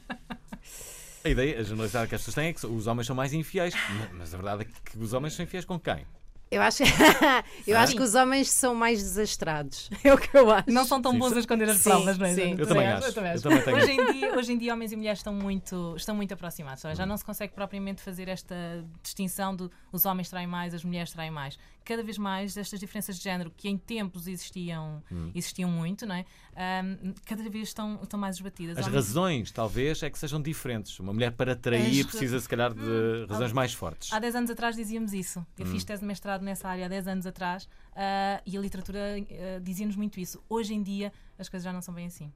[1.29, 3.73] A ideia, a generalidade que as pessoas têm é que os homens são mais infiéis.
[4.17, 6.03] Mas- a verdade é que os homens são infiéis com quem?
[6.49, 6.81] Eu acho,
[7.67, 9.87] eu acho que os homens são mais desastrados.
[10.03, 10.67] É o que eu acho.
[10.71, 12.33] Não são tão bons a esconder as Sim, provas, não é?
[12.33, 12.55] sim.
[12.57, 13.07] Eu também acho.
[13.09, 13.77] Eu também tenho.
[13.77, 16.81] Hoje, em dia, hoje em dia, homens e mulheres estão muito, estão muito aproximados.
[16.81, 17.05] Já Hum.
[17.05, 18.55] não se consegue propriamente fazer esta
[19.03, 21.59] distinção de os homens traem mais, as mulheres traem mais.
[21.89, 25.31] Cada vez mais estas diferenças de género que em tempos existiam, Hum.
[25.33, 26.23] existiam muito, não é?
[26.55, 28.77] Ahm, cada vez estão, estão mais esbatidas.
[28.77, 30.99] As razões, talvez, é que sejam diferentes.
[30.99, 34.13] Uma mulher para atrair As precisa, se calhar, de razões Há- mais fortes.
[34.13, 35.43] Há 10 anos atrás dizíamos isso.
[35.57, 35.71] Eu Hum.
[35.71, 39.59] fiz tese de mestrado nessa área há 10 anos atrás ah, e a literatura ah,
[39.59, 40.39] dizia-nos muito isso.
[40.47, 42.31] Hoje em dia as coisas já não são bem assim.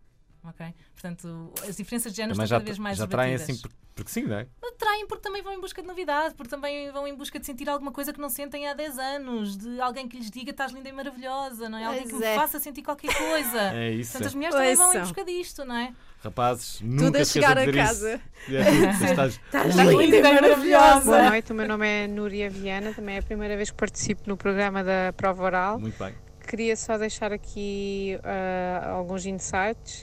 [0.46, 0.74] Ok?
[0.94, 4.12] Portanto, as diferenças de género Também estão cada vez mais já traem assim, por- porque
[4.12, 4.48] sim, não é?
[4.62, 7.70] Atraem porque também vão em busca de novidade, porque também vão em busca de sentir
[7.70, 10.90] alguma coisa que não sentem há 10 anos, de alguém que lhes diga estás linda
[10.90, 11.86] e maravilhosa, não é?
[11.86, 13.60] Alguém que me faça sentir qualquer coisa.
[13.74, 14.12] É isso.
[14.12, 15.94] Portanto, as mulheres também vão em busca disto, não é?
[16.24, 18.22] Rapazes, nunca a esqueçam chegar a casa.
[18.50, 19.94] É, estás Estás linda.
[19.94, 21.06] linda e maravilhosa.
[21.06, 24.24] Boa noite, o meu nome é Núria Viana, também é a primeira vez que participo
[24.28, 25.80] no programa da Prova Oral.
[25.80, 26.14] Muito bem.
[26.48, 30.02] Queria só deixar aqui ah, alguns insights.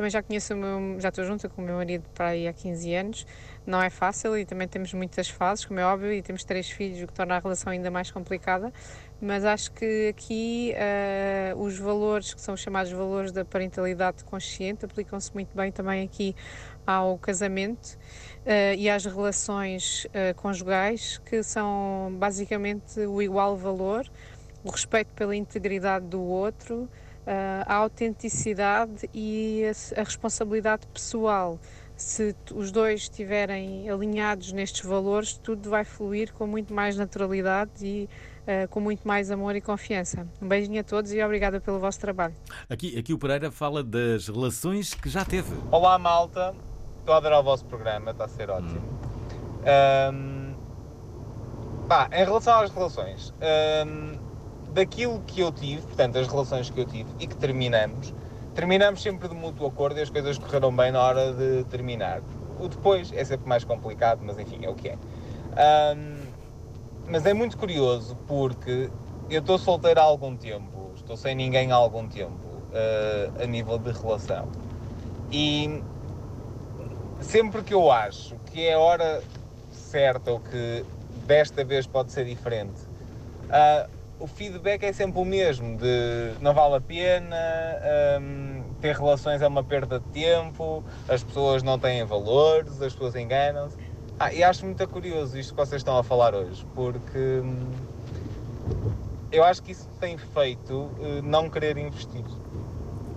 [0.00, 2.94] Também já conheço meu, já estou junta com o meu marido para aí há 15
[2.94, 3.26] anos.
[3.66, 7.02] Não é fácil e também temos muitas fases, como é óbvio, e temos três filhos,
[7.02, 8.72] o que torna a relação ainda mais complicada.
[9.20, 14.86] Mas acho que aqui eh, os valores, que são os chamados valores da parentalidade consciente,
[14.86, 16.34] aplicam-se muito bem também aqui
[16.86, 17.98] ao casamento
[18.46, 24.10] eh, e às relações conjugais, que são basicamente o igual valor,
[24.64, 26.88] o respeito pela integridade do outro,
[27.66, 29.62] a autenticidade e
[29.96, 31.58] a, responsabilidade pessoal.
[31.96, 38.08] Se os dois estiverem alinhados nestes valores, tudo vai fluir com muito mais naturalidade e
[38.46, 40.26] eh, com muito mais amor e confiança.
[40.40, 42.34] Um beijinho a todos e obrigada pelo vosso trabalho.
[42.68, 45.54] Aqui, aqui o Pereira fala das relações que já teve.
[45.70, 46.54] Olá malta,
[46.98, 48.80] estou a adorar o vosso programa, está a ser ótimo.
[49.62, 50.54] Ahm,
[51.86, 53.34] pá, em relação às relações,
[54.72, 58.14] daquilo que eu tive, portanto, as relações que eu tive e que terminamos,
[58.54, 62.20] terminamos sempre de mútuo acordo e as coisas correram bem na hora de terminar.
[62.58, 64.98] O depois é sempre mais complicado, mas enfim, é o que é.
[65.56, 66.20] Ahm,
[67.08, 68.90] mas é muito curioso porque
[69.28, 72.38] eu estou solteiro há algum tempo, estou sem ninguém há algum tempo,
[72.72, 74.48] ah, a nível de relação.
[75.32, 75.82] E
[77.20, 79.22] sempre que eu acho que é a hora
[79.72, 80.84] certa ou que
[81.26, 82.80] desta vez pode ser diferente,
[83.50, 83.88] ah,
[84.20, 87.36] o feedback é sempre o mesmo, de não vale a pena,
[88.20, 93.16] hum, ter relações é uma perda de tempo, as pessoas não têm valores, as pessoas
[93.16, 93.76] enganam-se.
[94.18, 97.70] Ah, e acho muito curioso isto que vocês estão a falar hoje, porque hum,
[99.32, 102.24] eu acho que isso tem feito eh, não querer investir.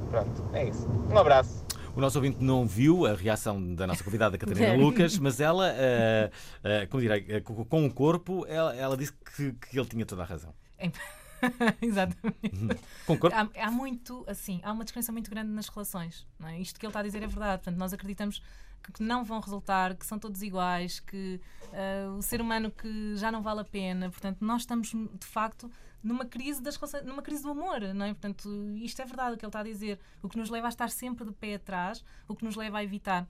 [0.10, 0.88] Pronto, é isso.
[1.12, 1.66] Um abraço.
[1.95, 6.30] O nosso ouvinte não viu a reação da nossa convidada Catarina Lucas, mas ela, ah,
[6.64, 10.22] ah, como direi, com com o corpo, ela, ela disse que, que ele tinha toda
[10.22, 10.54] a razão.
[11.81, 12.81] Exatamente.
[13.05, 13.36] Concordo.
[13.36, 16.25] Há, há muito, assim, há uma descrença muito grande nas relações.
[16.45, 16.59] É?
[16.59, 17.63] Isto que ele está a dizer é verdade.
[17.63, 18.41] Portanto, nós acreditamos
[18.81, 21.39] que, que não vão resultar, que são todos iguais, que
[21.73, 24.09] ah, o ser humano que já não vale a pena.
[24.09, 25.69] Portanto, nós estamos de facto
[26.03, 28.13] numa crise das relações, numa crise do amor, não é?
[28.13, 29.99] Portanto, isto é verdade o que ele está a dizer.
[30.21, 32.84] O que nos leva a estar sempre de pé atrás, o que nos leva a
[32.84, 33.27] evitar.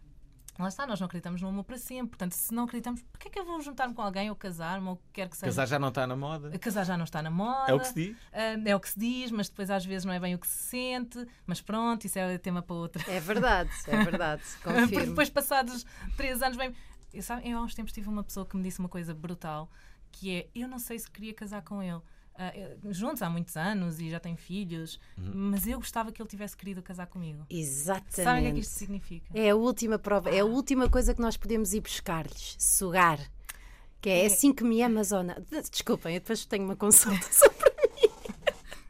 [0.59, 2.09] Lá está, nós não acreditamos no amor para sempre.
[2.09, 4.93] Portanto, se não acreditamos, porquê é que eu vou juntar-me com alguém ou casar-me ou
[4.93, 5.47] o que quer que seja?
[5.47, 6.57] Casar já não está na moda.
[6.59, 7.71] Casar já não está na moda.
[7.71, 8.17] É o que se diz.
[8.31, 10.47] Ah, é o que se diz, mas depois às vezes não é bem o que
[10.47, 11.25] se sente.
[11.47, 13.03] Mas pronto, isso é tema para outra.
[13.11, 15.07] É verdade, é verdade, Porque confirmo.
[15.07, 15.85] depois, passados
[16.15, 16.73] três anos, bem.
[17.11, 19.69] Eu, sabe, eu há uns tempos tive uma pessoa que me disse uma coisa brutal,
[20.11, 22.01] que é, eu não sei se queria casar com ele.
[22.35, 22.51] Ah,
[22.89, 26.81] juntos há muitos anos e já tem filhos, mas eu gostava que ele tivesse querido
[26.81, 27.45] casar comigo.
[27.49, 28.15] Exatamente.
[28.23, 29.25] Sabem o que é que isto significa?
[29.35, 33.19] É a última prova, é a última coisa que nós podemos ir buscar-lhes, sugar.
[34.01, 34.25] Que é, É.
[34.25, 35.35] assim que me amas ou não.
[35.71, 37.63] Desculpem, eu depois tenho uma consulta sobre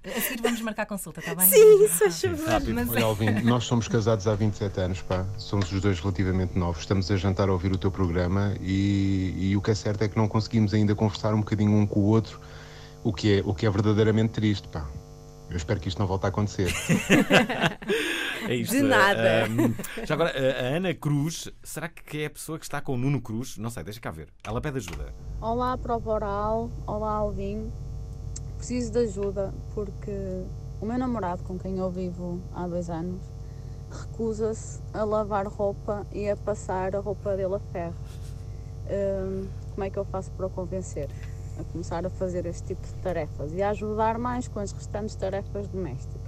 [0.06, 1.46] A seguir vamos marcar consulta, está bem?
[1.48, 2.74] Sim, se faz favor.
[2.74, 5.26] Mas Olha, é- Alvin, nós somos casados há 27 anos, pá.
[5.38, 6.82] Somos os dois relativamente novos.
[6.82, 10.08] Estamos a jantar a ouvir o teu programa e, e o que é certo é
[10.10, 12.42] que não conseguimos ainda conversar um bocadinho um com o outro,
[13.04, 14.88] o que é, o que é verdadeiramente triste, pá.
[15.50, 16.74] Eu espero que isto não volte a acontecer.
[18.48, 18.74] É isto.
[18.74, 19.46] De nada.
[19.46, 19.74] Ahm,
[20.06, 22.98] já agora, a a Ana Cruz, será que é a pessoa que está com o
[22.98, 23.58] Nuno Cruz?
[23.58, 24.28] Não sei, deixa cá ver.
[24.44, 25.14] Ela pede ajuda.
[25.40, 26.70] Olá, prova oral.
[26.86, 27.72] Olá, Alvin.
[28.58, 30.12] Preciso de ajuda porque
[30.82, 33.22] o meu namorado, com quem eu vivo há dois anos,
[33.90, 37.96] recusa-se a lavar roupa e a passar a roupa dele a ferro.
[38.90, 41.10] Hum, como é que eu faço para o convencer?
[41.60, 45.16] A começar a fazer este tipo de tarefas e a ajudar mais com as restantes
[45.16, 46.20] tarefas domésticas.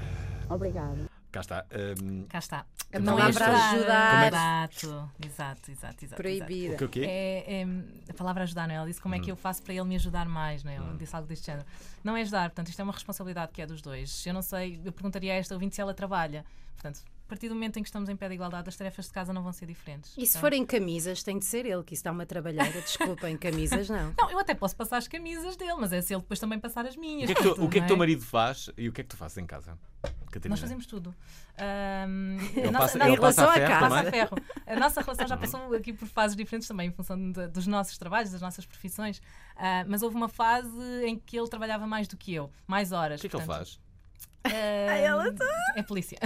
[0.50, 1.10] Obrigada.
[1.32, 1.66] Cá está.
[1.72, 2.66] ahm, Cá está.
[3.02, 3.74] Não é ajudar.
[3.74, 4.28] ajudar.
[4.30, 6.16] Exato, exato, exato, exato.
[6.22, 6.54] Proibida.
[6.54, 6.74] exato.
[6.76, 7.06] O que, o quê?
[7.10, 7.68] É, é,
[8.10, 8.78] a palavra ajudar, não é?
[8.78, 9.34] Ela disse como é que Hum.
[9.34, 10.76] eu faço para ele me ajudar mais, não é?
[10.76, 11.66] Ela disse algo deste género.
[12.04, 14.26] Não é ajudar, portanto, isto é uma responsabilidade que é dos dois.
[14.26, 16.46] Eu não sei, eu perguntaria a esta ouvinte se ela trabalha.
[16.76, 19.12] Portanto, a partir do momento em que estamos em pé de igualdade, as tarefas de
[19.12, 20.12] casa não vão ser diferentes.
[20.16, 22.80] E se Então- forem camisas, tem de ser ele, que isso dá uma trabalheira.
[22.82, 24.14] Desculpem, camisas não.
[24.22, 26.86] Não, eu até posso passar as camisas dele, mas é se ele depois também passar
[26.86, 27.26] as O minhas.
[27.26, 29.04] que é que, tu- o que, é que teu marido faz e o que é
[29.04, 29.78] que tu fazes em casa?
[30.32, 30.50] Catarina?
[30.54, 31.16] Nós fazemos tudo.
[32.56, 34.04] Ele a nossa- passa- não, ele em passa a relação ferro casa, também?
[34.04, 34.64] passa a ferro.
[34.68, 37.98] A nossa relação já passou aqui por fases diferentes também, em função de- dos nossos
[37.98, 39.22] trabalhos, das nossas profissões.
[39.56, 40.70] Ah, mas houve uma fase
[41.06, 43.20] em que ele trabalhava mais do que eu, mais horas.
[43.20, 43.46] O que é que ele
[44.50, 45.40] portanto, faz?
[45.42, 46.18] ah, É polícia.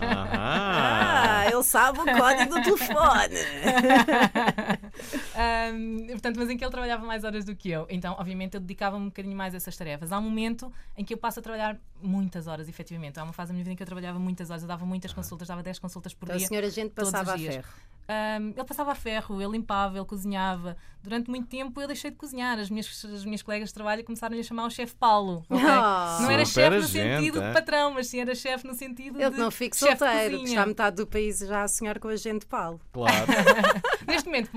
[0.00, 3.36] Ah, ele sabe o código do telefone.
[5.34, 7.86] Ahm, portanto, mas em que ele trabalhava mais horas do que eu.
[7.88, 10.12] Então, obviamente, eu dedicava-me um bocadinho mais a essas tarefas.
[10.12, 13.18] Há um momento em que eu passo a trabalhar muitas horas, efetivamente.
[13.18, 15.12] Há uma fase da minha vida em que eu trabalhava muitas horas, eu dava muitas
[15.12, 16.48] consultas, dava 10 consultas por Então, a dia.
[16.48, 17.68] senhora gente todos os passava a ferro.
[18.08, 20.76] Ahm, ele passava a ferro, ele limpava, ele cozinhava.
[21.02, 22.58] Durante muito tempo eu deixei de cozinhar.
[22.58, 25.44] As minhas, as minhas colegas de trabalho começaram a lhe chamar o chefe Paulo.
[25.48, 25.64] ok?
[25.68, 26.18] Ah.
[26.22, 27.48] Não era chefe no sentido é?
[27.48, 29.34] de patrão, mas sim era chefe no sentido Ele de.
[29.34, 32.46] que não de solteiro, que está metade do país já a sonhar com a gente
[32.46, 32.80] Paulo.
[32.92, 33.26] Claro.
[34.06, 34.50] neste, momento,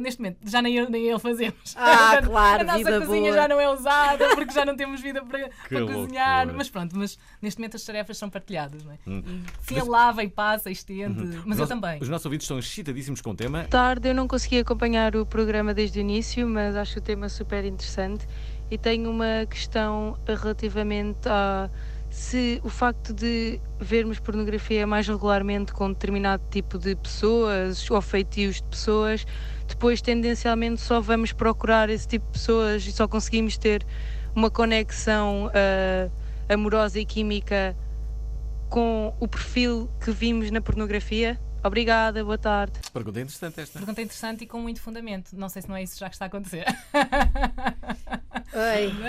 [0.00, 1.74] neste momento, já nem eu nem ele fazemos.
[1.76, 3.34] Ah, Portanto, claro, A nossa vida cozinha boa.
[3.34, 6.52] já não é usada porque já não temos vida para, para cozinhar.
[6.54, 8.98] Mas pronto, mas neste momento as tarefas são partilhadas, não é?
[9.06, 9.22] Hum.
[9.24, 9.30] E,
[9.66, 11.42] sim, Mas- ele lava e passa e estende, Uhum.
[11.46, 12.00] mas Os eu também.
[12.00, 12.58] Os nossos ouvintes estão
[13.22, 13.64] com o tema.
[13.64, 17.64] Tarde, eu não consegui acompanhar o programa desde o início, mas acho o tema super
[17.64, 18.26] interessante
[18.70, 21.68] e tenho uma questão relativamente a
[22.12, 28.56] se o facto de vermos pornografia mais regularmente com determinado tipo de pessoas ou feitios
[28.56, 29.26] de pessoas,
[29.66, 33.82] depois tendencialmente só vamos procurar esse tipo de pessoas e só conseguimos ter
[34.34, 36.10] uma conexão ah,
[36.52, 37.74] amorosa e química
[38.68, 41.40] com o perfil que vimos na pornografia.
[41.64, 42.80] Obrigada, boa tarde.
[42.92, 43.78] Pergunta interessante esta.
[43.78, 45.32] Pergunta interessante e com muito fundamento.
[45.36, 46.64] Não sei se não é isso já que está a acontecer.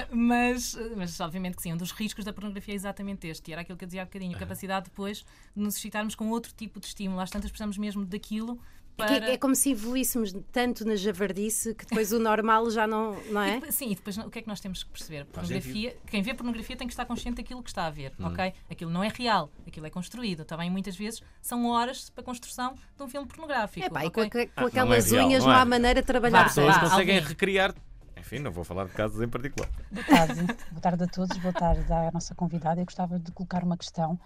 [0.09, 3.49] Mas, mas obviamente que sim, um dos riscos da pornografia é exatamente este.
[3.49, 5.25] E era aquilo que eu dizia há bocadinho, a capacidade depois
[5.55, 7.19] de nos excitarmos com outro tipo de estímulo.
[7.19, 8.59] Às tantas precisamos mesmo daquilo
[8.97, 9.31] para...
[9.31, 13.49] é como se evoluíssemos tanto na javardice que depois o normal já não, não E
[13.49, 13.53] é?
[13.55, 15.25] depois- sim, e depois o que é que nós temos que perceber?
[15.25, 18.27] Pornografia, quem vê pornografia tem que estar consciente daquilo que está a ver, Hum.
[18.27, 18.53] ok?
[18.69, 20.45] Aquilo não é real, aquilo é construído.
[20.45, 23.85] Também muitas vezes são horas para a construção de um filme pornográfico.
[23.85, 24.29] Epá, e ok?
[24.29, 25.69] com, Ah, não aquelas é real, unhas não não, é há real.
[25.69, 26.41] maneira de trabalhar.
[26.45, 27.27] As pessoas conseguem Alvin.
[27.29, 27.73] recriar.
[28.15, 29.69] Enfim, não vou falar de casos em particular.
[29.91, 30.43] Boa tarde.
[30.71, 32.79] Boa tarde a todos, boa tarde à nossa convidada.
[32.79, 34.17] Eu gostava de colocar uma questão.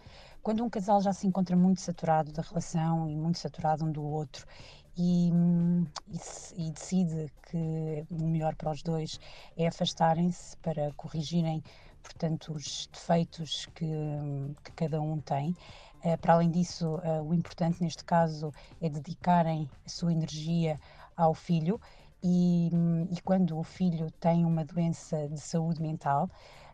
[0.47, 4.01] Quando um casal já se encontra muito saturado da relação e muito saturado um do
[4.01, 4.47] outro
[4.95, 9.19] e, hum, e e decide que o melhor para os dois
[9.57, 11.61] é afastarem-se para corrigirem,
[12.01, 15.53] portanto, os defeitos que, hum, que cada um tem.
[16.01, 20.79] Eh, para além disso, eh, o importante neste caso é dedicarem a sua energia
[21.17, 21.77] ao filho
[22.23, 26.29] e, hum, e quando o filho tem uma doença de saúde mental,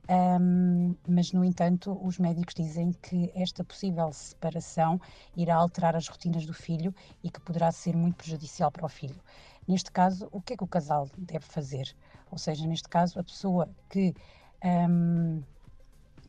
[0.10, 4.99] hum, mas no entanto os médicos dizem que esta possível separação
[5.36, 6.93] irá alterar as rotinas do filho
[7.24, 9.20] e que poderá ser muito prejudicial para o filho.
[9.68, 11.95] Neste caso, o que é que o casal deve fazer?
[12.32, 14.14] Ou seja, neste caso, a pessoa que,
[14.64, 15.41] hum,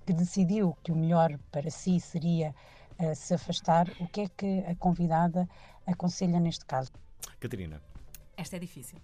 [0.07, 2.55] que decidiu que o melhor para si seria
[2.99, 5.49] eh, se afastar, o que é que a convidada
[5.87, 6.93] aconselha neste caso?
[7.41, 7.81] Catarina.
[8.37, 8.99] Esta é difícil.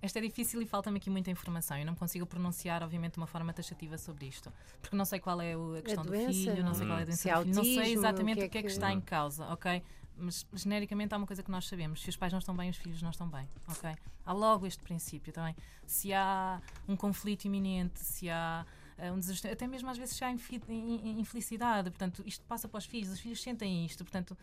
[0.00, 1.76] Esta é difícil e falta-me aqui muita informação.
[1.78, 4.52] Eu não consigo pronunciar, obviamente, de uma forma taxativa sobre isto.
[4.80, 6.88] Porque não sei qual é a questão do doença, filho, não sei Hum.
[6.88, 8.58] qual é a doença se é do filho, não sei autismo, exatamente o que que
[8.58, 9.82] é é que que- está em causa, ok?
[10.16, 12.76] Mas genericamente há uma coisa que nós sabemos: se os pais não estão bem, os
[12.76, 13.94] filhos não estão bem, ok?
[14.26, 15.54] Há logo este princípio também.
[15.86, 18.66] Se há um conflito iminente, se há
[18.98, 20.20] eh, um desajuste, até mesmo às vezes
[20.68, 24.36] in- infelicidade, portanto, isto passa para os filhos, os filhos sentem isto, portanto.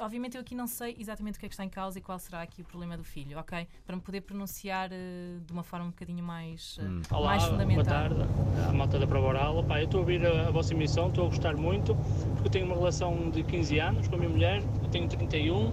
[0.00, 2.18] Obviamente eu aqui não sei exatamente o que é que está em causa e qual
[2.18, 3.66] será aqui o problema do filho, ok?
[3.86, 7.52] Para me poder pronunciar eh, de uma forma um bocadinho mais, eh, Olá, mais boa
[7.52, 7.84] fundamental.
[7.84, 8.22] tarde,
[8.68, 9.56] a malta da Prova Oral.
[9.58, 11.94] Opa, eu estou a ouvir a, a vossa emissão, estou a gostar muito,
[12.34, 15.72] porque eu tenho uma relação de 15 anos com a minha mulher, eu tenho 31,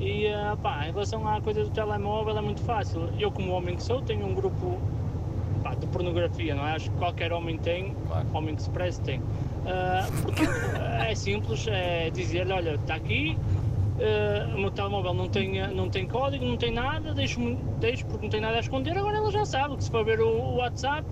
[0.00, 3.08] e eh, pá, em relação à coisa do telemóvel é muito fácil.
[3.18, 4.78] Eu, como homem que sou, tenho um grupo
[5.62, 6.72] pá, de pornografia, não é?
[6.72, 7.94] Acho que qualquer homem tem,
[8.32, 9.20] homem que se preze tem.
[9.66, 10.42] Ah, porque,
[11.08, 13.36] é simples, é dizer-lhe, olha, está aqui,
[14.00, 17.40] ah, o meu telemóvel não tem, ah, não tem código, não tem nada, deixo,
[17.80, 20.20] deixo porque não tem nada a esconder, agora ela já sabe que se for ver
[20.20, 21.06] o, o WhatsApp,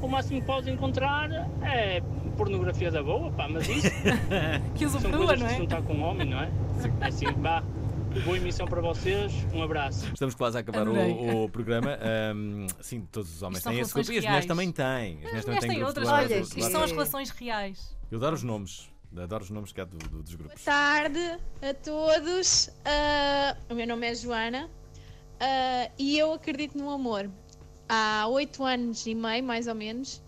[0.00, 1.30] o máximo que pode encontrar
[1.62, 2.02] é
[2.36, 3.90] pornografia da boa, pá, mas isso
[4.74, 5.50] que são coisas não é?
[5.50, 6.48] se juntar com um homem, não é?
[7.00, 7.62] É assim, vá,
[8.20, 10.06] boa emissão para vocês, um abraço.
[10.12, 11.98] Estamos quase a acabar o, o programa.
[12.00, 15.16] Ahm, sim, todos os homens Isto têm esse grupo e as mulheres também têm.
[15.16, 17.96] As mulheres também têm outras do lado- do Isto são as relações reais.
[18.10, 18.90] Eu adoro os nomes.
[19.16, 20.62] Adoro os nomes cá do- do- dos grupos.
[20.62, 22.70] Boa tarde a todos.
[22.84, 24.70] Ah, o meu nome é Joana
[25.40, 27.30] ah, e eu acredito no amor.
[27.88, 30.22] Há oito anos e meio, mais ou menos,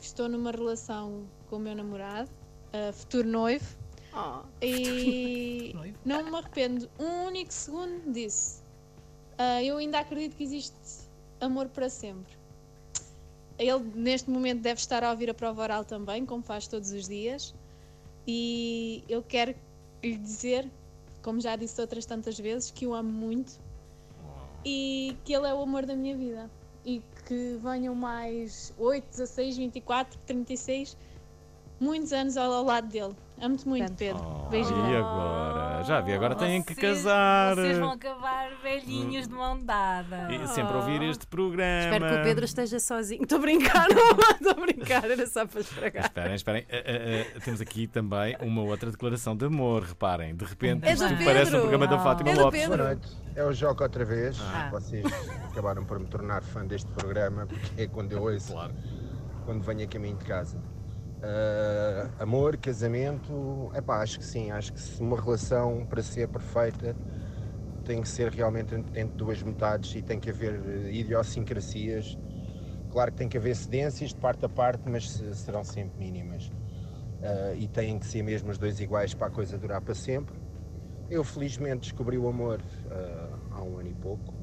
[0.00, 2.30] estou numa relação com o meu namorado,
[2.72, 3.64] ah, futuro noivo,
[4.62, 8.62] e não me arrependo um único segundo disso.
[9.36, 11.08] Ah, eu ainda acredito que existe
[11.40, 12.36] amor para sempre.
[13.58, 17.08] Ele, neste momento, deve estar a ouvir a prova oral também, como faz todos os
[17.08, 17.54] dias.
[18.26, 19.54] E eu quero
[20.02, 20.70] lhe dizer,
[21.22, 23.58] como já disse outras tantas vezes, que o amo muito
[24.64, 26.50] e que ele é o amor da minha vida.
[26.84, 30.96] E que venham mais 8, 16, 24, 36,
[31.80, 33.14] muitos anos ao lado dele.
[33.40, 34.48] Amo-te muito, Pedro.
[34.50, 35.78] Beijo E agora?
[35.78, 37.54] Ah, já vi, agora têm que casar.
[37.54, 40.28] Vocês vão acabar velhinhos de mão dada.
[40.32, 41.84] E sempre ouvir este programa.
[41.84, 43.22] Espero que o Pedro esteja sozinho.
[43.22, 46.04] Estou a brincar, não estou a brincar, era só para estragar.
[46.04, 46.66] Esperem, esperem.
[46.70, 50.34] Ah, ah, ah, temos aqui também uma outra declaração de amor, reparem.
[50.34, 52.66] De repente, É isto parece um programa da Fátima É do Lopes.
[52.66, 54.40] Boa noite, é o Joca outra vez.
[54.40, 54.68] Ah.
[54.72, 55.04] Vocês
[55.50, 58.54] acabaram por me tornar fã deste programa porque é quando eu ouço,
[59.44, 60.60] quando venho a caminho de casa.
[61.20, 66.96] Ah, amor, casamento, epá, acho que sim, acho que se uma relação para ser perfeita
[67.84, 70.54] tem que ser realmente entre duas metades e tem que haver
[70.88, 72.18] eh, idiosincrasias.
[72.88, 76.52] Claro que tem que haver cedências de parte a parte, mas se- serão sempre mínimas.
[77.22, 80.36] Ah, e têm que ser mesmo os dois iguais para a coisa durar para sempre.
[81.10, 84.37] Eu felizmente descobri o amor ah, há um ano e pouco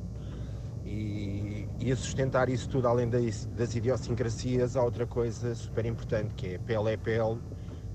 [0.86, 6.33] e, e a sustentar isso tudo, além das, das idiosincrasias, há outra coisa super importante
[6.36, 7.39] que é pele é pele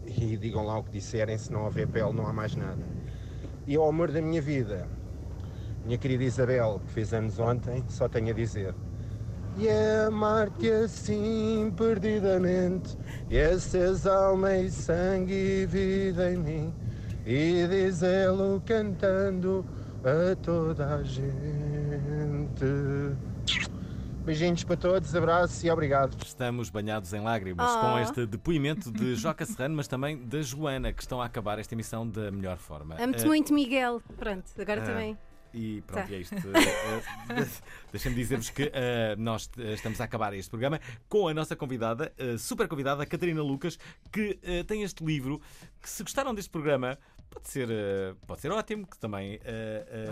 [0.05, 2.83] e digam lá o que disserem, se não houver pele não há mais nada.
[3.67, 4.89] E ao amor da minha vida,
[5.85, 8.75] minha querida Isabel, que fez anos ontem, só tenho a dizer.
[9.57, 9.69] E
[10.07, 12.97] amar-te assim perdidamente,
[13.29, 16.75] e és alma e sangue e vida em mim,
[17.25, 19.65] e dizê-lo cantando
[20.03, 21.70] a toda a gente.
[24.25, 26.17] Beijinhos para todos, abraços e obrigado.
[26.25, 27.81] Estamos banhados em lágrimas Oh.
[27.81, 31.75] com este depoimento de Joca Serrano, mas também da Joana, que estão a acabar esta
[31.75, 32.97] emissão da melhor forma.
[33.03, 34.03] Amo-te Eh, muito, Miguel.
[34.19, 35.19] Pronto, agora Ah, também.
[35.53, 36.13] E pronto, Tá.
[36.13, 36.35] e é isto.
[36.35, 36.39] Eh,
[37.91, 38.71] Deixem-me dizer-vos que
[39.19, 40.79] nós estamos a acabar este programa
[41.09, 43.79] com a nossa convidada, super convidada, a Catarina Lucas,
[44.13, 45.41] que tem este livro
[45.81, 46.99] que, se gostaram deste programa,
[47.31, 47.69] pode ser,
[48.27, 49.41] pode ser ótimo, que também.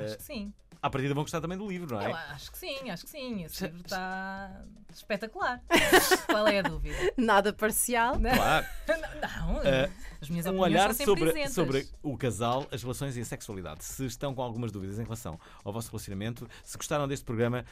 [0.06, 0.52] Acho que sim.
[0.80, 2.10] À partida vão gostar também do livro, não é?
[2.10, 3.42] Eu acho que sim, acho que sim.
[3.44, 4.62] Esse livro está
[4.94, 5.60] espetacular.
[6.26, 6.96] Qual é a dúvida?
[7.16, 8.16] Nada parcial.
[8.20, 8.66] Claro.
[9.20, 11.52] Não, Eh, as minhas um opiniões olhar sobre, isentas.
[11.52, 13.84] sobre o casal, as relações e a sexualidade.
[13.84, 17.64] Se estão com algumas dúvidas em relação ao vosso relacionamento, se gostaram deste programa,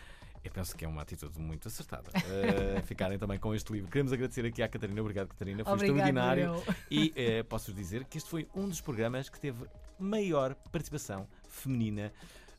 [0.43, 2.11] eu penso que é uma atitude muito acertada.
[2.15, 3.89] eh, ficarem também com este livro.
[3.91, 5.01] Queremos agradecer aqui à Catarina.
[5.01, 5.63] Obrigado, Catarina.
[5.65, 6.45] Foi Obrigado, extraordinário.
[6.67, 6.75] eu.
[6.91, 9.65] E eh, posso-vos dizer que este foi um dos programas que teve
[9.99, 12.13] maior participação feminina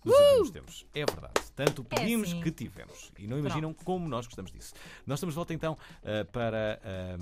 [0.08, 0.86] nos últimos tempos.
[0.94, 1.34] É verdade.
[1.56, 2.42] Tanto pedimos sim.
[2.42, 3.12] que tivemos.
[3.18, 4.74] E não imaginam como nós gostamos disso.
[5.06, 7.18] Nós estamos de volta então eh, para eh,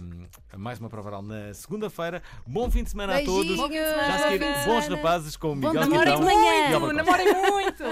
[0.58, 2.22] mais uma prova oral na segunda-feira.
[2.46, 3.56] Bom fim de semana a todos.
[3.56, 4.08] Bom fim de semana.
[4.08, 5.98] Já a seguir, Bom fim de bons rapazes com Bom Miguel e
[6.74, 6.94] Álvaro Costa.
[6.94, 7.84] Namorem muito!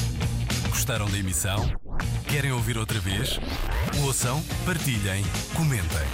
[0.70, 1.60] Gostaram da emissão?
[2.28, 3.38] Querem ouvir outra vez?
[4.04, 5.22] Ouçam, partilhem,
[5.54, 6.06] comentem.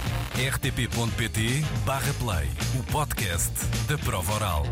[0.51, 2.47] rtp.pt/play
[2.79, 3.53] o podcast
[3.87, 4.65] da prova oral.